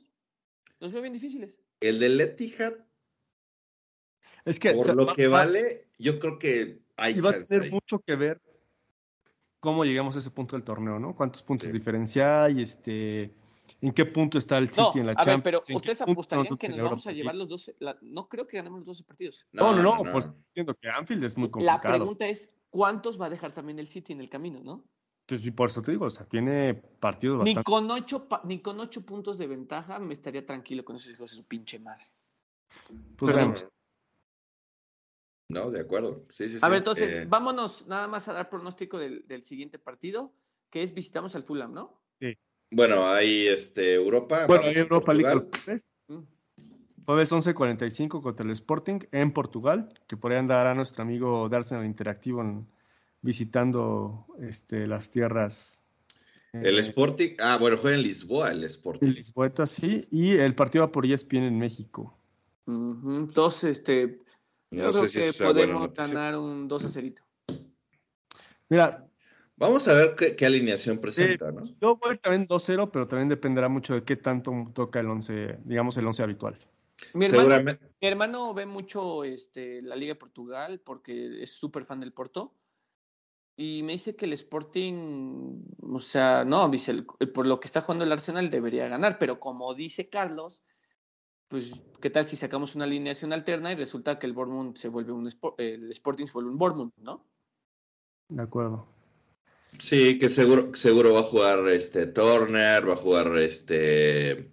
[0.80, 1.54] Los veo bien difíciles.
[1.80, 2.74] El del Etihad,
[4.44, 7.20] Es que, por o sea, lo va- que va- vale, yo creo que hay y
[7.20, 7.70] va a chance tener ahí.
[7.70, 8.40] mucho que ver
[9.60, 11.14] cómo llegamos a ese punto del torneo, ¿no?
[11.14, 11.72] ¿Cuántos puntos Sí.
[11.72, 12.62] de diferencia hay?
[12.62, 13.30] Este,
[13.82, 15.42] ¿En qué punto está el City No, en la a ver, Champions?
[15.42, 17.74] pero ¿En qué ustedes apostarían que nos la vamos a llevar los 12.
[17.80, 19.44] la- no creo que ganemos los 12 partidos.
[19.50, 21.98] No, no, no, pues entiendo que Anfield es muy La complicado.
[21.98, 24.84] pregunta es, ¿cuántos va a dejar también el City en el camino, no?
[25.26, 28.60] Entonces, y por eso te digo, o sea, tiene partidos Ni con, ocho, pa- ni
[28.60, 32.08] con ocho puntos de ventaja me estaría tranquilo con esos hijos de su pinche madre.
[33.16, 33.54] Pues No.
[35.48, 36.24] No, de acuerdo.
[36.30, 36.66] Sí, sí, A sí.
[36.70, 40.32] ver, entonces, Eh, vámonos nada más a dar pronóstico del, del siguiente partido,
[40.70, 42.00] que es visitamos al Fulham, ¿no?
[42.72, 44.46] Bueno, hay este, Europa.
[44.46, 45.50] Bueno, hay Europa League Portugal.
[45.52, 45.86] el jueves.
[46.08, 47.04] Mm.
[47.04, 51.84] Jueves 11.45 contra el Sporting en Portugal, que por ahí andará nuestro amigo de Arsenal
[51.84, 52.66] Interactivo en-
[53.20, 55.80] visitando este, las tierras.
[56.52, 57.36] El eh, Sporting.
[57.38, 59.06] Ah, bueno, juega en Lisboa el Sporting.
[59.06, 62.14] el Lisboeta, sí, y el partido va por ESPN en México.
[62.66, 64.18] Ujú, Entonces, este,
[64.70, 67.14] No yo sé creo si que podemos ganar un 2 a 0.
[68.68, 69.06] Mira,
[69.62, 71.64] Vamos a ver qué, qué alineación presenta, ¿no?
[71.80, 75.08] yo voy a ir también 2-0, pero también dependerá mucho de qué tanto toca el
[75.08, 76.58] 11, digamos el 11 habitual.
[77.14, 77.90] Mi hermano, Seguramente.
[78.00, 82.54] mi hermano ve mucho este, la Liga de Portugal porque es súper fan del Porto.
[83.56, 87.82] Y me dice que el Sporting, o sea, no, dice, el- por lo que está
[87.82, 90.64] jugando el Arsenal debería ganar, pero como dice Carlos,
[91.46, 95.12] pues, ¿qué tal si sacamos una alineación alterna y resulta que el Bournemouth se vuelve
[95.12, 97.24] un, el Sporting se vuelve un Bournemouth, ¿no?
[98.28, 98.88] De acuerdo.
[99.78, 104.50] Sí, que seguro, seguro va a jugar este Turner, va a jugar este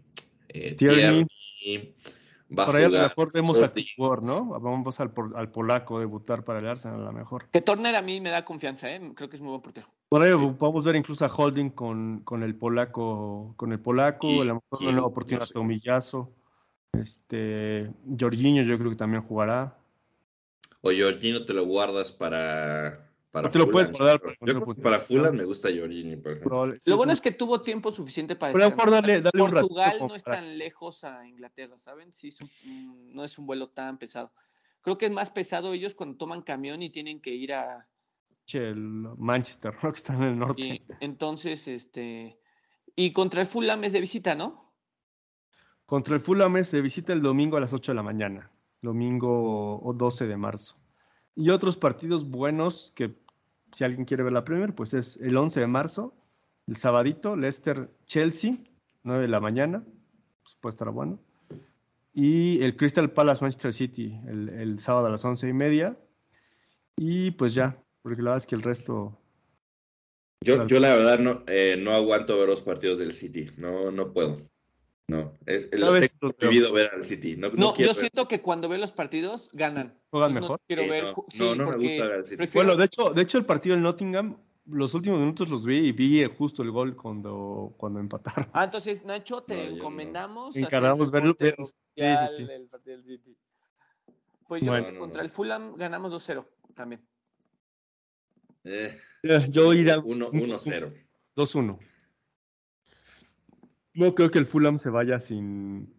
[0.47, 1.25] eh, Tierney.
[1.59, 1.95] Tierney,
[2.57, 3.71] va a Por ahí a lo mejor vemos a.
[3.73, 4.45] Tibor, ¿no?
[4.59, 7.47] Vamos al, al polaco debutar para el Arsenal a lo mejor.
[7.51, 8.99] Que Turner a mí me da confianza, ¿eh?
[9.15, 9.87] Creo que es muy buen portero.
[10.09, 14.39] Por ahí podemos ver incluso a Holding con, con el polaco, con el polaco, Y-
[14.39, 15.51] a lo mejor una nueva oportunidad no sé.
[15.51, 16.31] a Tomillazo.
[16.93, 19.77] Este, Jorginho yo creo que también jugará.
[20.81, 23.71] O Jorginho te lo guardas para, para lo Fulham.
[23.71, 25.21] puedes guardar para Yo creo una que para posición.
[25.21, 26.49] Fulham me gusta Jorginho, por ejemplo.
[26.49, 28.91] Probable- sí, Lo bueno es que tuvo tiempo suficiente para Pero descansar.
[28.93, 32.11] darle- darle un ratito Portugal no es para- tan lejos a Inglaterra, ¿saben?
[32.11, 34.31] Sí, es un- no es un vuelo tan pesado.
[34.81, 37.87] Creo que es más pesado ellos cuando toman camión y tienen que ir a...
[38.51, 38.77] El
[39.17, 39.79] Manchester, ¿no?
[39.93, 40.61] Que está en el norte.
[40.61, 42.39] y entonces, este...
[42.95, 44.73] Y contra el Fulham es de visita, ¿no?
[45.85, 48.51] Contra el Fulham es de visita el domingo a las 8 de la mañana,
[48.81, 50.78] domingo o 12 de marzo.
[51.39, 53.15] Y otros partidos buenos que
[53.71, 56.13] si alguien quiere ver la Premier, pues es el 11 de marzo,
[56.67, 58.57] el sabadito, Leicester Chelsea,
[59.03, 59.85] 9 de la mañana,
[60.43, 61.17] pues puede estar bueno.
[62.13, 65.97] Y el Crystal Palace Manchester City, el, sábado a las once y media.
[66.97, 69.17] Y pues ya, porque la verdad es que el resto
[70.41, 74.11] yo, yo la verdad no, eh, no aguanto ver los partidos del City, no, no
[74.11, 74.41] puedo.
[75.09, 77.35] No, es, lo tengo prohibido ver al City.
[77.35, 79.97] No, no, yo siento que cuando veo los partidos ganan.
[80.11, 80.51] Juegan mejor.
[80.51, 81.03] No quiero ver.
[81.39, 82.47] no, no, me gusta ver al City.
[82.53, 84.37] Bueno, de hecho, de hecho el partido del Nottingham,
[84.67, 88.49] los últimos minutos los vi y vi justo el gol cuando, cuando empataron.
[88.53, 90.55] Ah, entonces Nacho, te encomendamos.
[90.55, 91.35] Encargamos verlo.
[91.39, 91.47] Sí,
[91.95, 93.35] sí, El partido del City.
[94.47, 96.45] Pues yo contra el Fulham ganamos 2-0
[96.75, 97.01] también.
[98.63, 98.95] Eh,
[99.49, 100.93] yo iré 1-0.
[101.35, 101.79] 2-1.
[103.99, 105.93] No creo que el Fulham se vaya sin,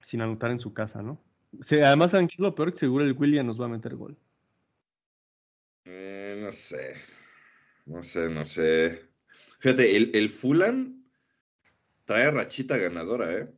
[0.00, 1.22] sin anotar en su casa, ¿no?
[1.70, 2.72] además, ¿saben qué es lo peor?
[2.72, 4.16] Que seguro el William nos va a meter gol.
[5.84, 6.94] Eh, no sé.
[7.84, 9.02] No sé, no sé.
[9.58, 11.04] Fíjate, el, el Fulham
[12.06, 13.52] trae rachita ganadora, ¿eh?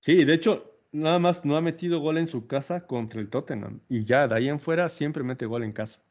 [0.00, 3.80] Sí, de hecho, nada más no ha metido gol en su casa contra el Tottenham.
[3.88, 6.02] Y ya, de ahí en fuera, siempre mete gol en casa.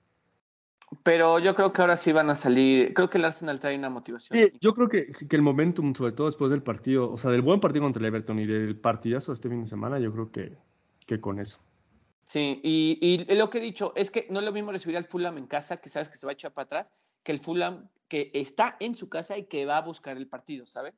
[1.02, 2.94] Pero yo creo que ahora sí van a salir.
[2.94, 4.38] Creo que el Arsenal trae una motivación.
[4.38, 7.42] Sí, yo creo que, que, el momentum, sobre todo después del partido, o sea, del
[7.42, 10.58] buen partido contra el Everton y del partidazo este fin de semana, yo creo que,
[11.06, 11.60] que con eso.
[12.24, 15.06] Sí, y, y, lo que he dicho es que no es lo mismo recibir al
[15.06, 17.90] Fulham en casa, que sabes que se va a echar para atrás, que el Fulham
[18.08, 20.94] que está en su casa y que va a buscar el partido, ¿sabes?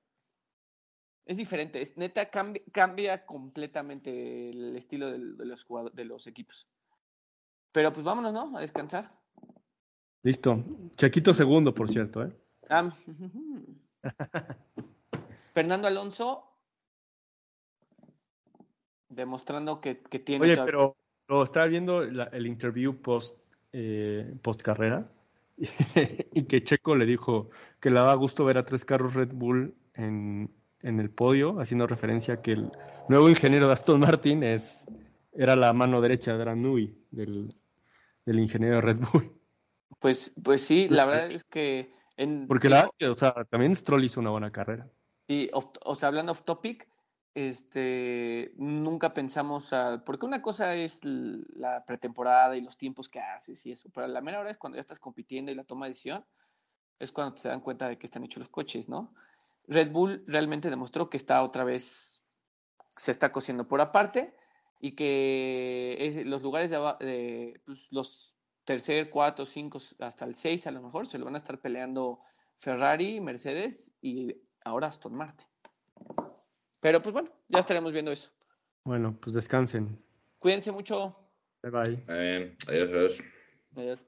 [1.26, 6.68] Es diferente, es neta, cambia, cambia completamente el estilo de, los de los equipos.
[7.72, 8.56] Pero pues vámonos, ¿no?
[8.56, 9.12] A descansar.
[10.26, 10.64] Listo.
[10.98, 12.32] Chequito segundo, por cierto, ¿eh?
[12.68, 12.92] Ah,
[15.54, 16.52] Fernando Alonso
[19.08, 20.46] demostrando que, tiene.
[20.46, 20.98] Oye, pero
[21.28, 23.38] lo estaba viendo el interview post,
[23.72, 25.08] eh, post carrera
[26.34, 29.76] y que Checo le dijo que le daba gusto ver a tres carros Red Bull
[29.94, 30.50] en,
[30.82, 32.72] en el podio, haciendo referencia a que el
[33.10, 34.88] nuevo ingeniero de Aston Martin es,
[35.34, 37.56] era la mano derecha de Nui, del,
[38.26, 39.35] del ingeniero de Red Bull.
[40.06, 41.92] Pues, pues sí, la verdad es que...
[42.16, 44.88] En, Porque la o sea, también Stroll hizo una buena carrera.
[45.28, 46.88] Sí, o sea, hablando off topic,
[47.34, 53.66] este, nunca pensamos, a, porque una cosa es la pretemporada y los tiempos que haces
[53.66, 55.94] y eso, pero la mera hora es cuando ya estás compitiendo y la toma de
[55.94, 56.24] decisión,
[57.00, 59.16] es cuando te dan cuenta de que están hechos los coches, ¿no?
[59.68, 62.24] Red Bull realmente demostró que está otra vez,
[62.96, 64.36] se está cosiendo por aparte
[64.80, 68.35] y que los lugares de, de pues, los
[68.66, 72.20] tercer, cuarto, cinco, hasta el seis a lo mejor, se lo van a estar peleando
[72.58, 75.48] Ferrari, Mercedes y ahora Aston Martin.
[76.82, 78.30] Pero pues bueno, ya estaremos viendo eso.
[78.84, 80.04] Bueno, pues descansen.
[80.40, 81.16] Cuídense mucho.
[81.64, 82.04] Bye bye.
[82.08, 83.24] Bien, adiós.
[83.76, 84.06] Adiós.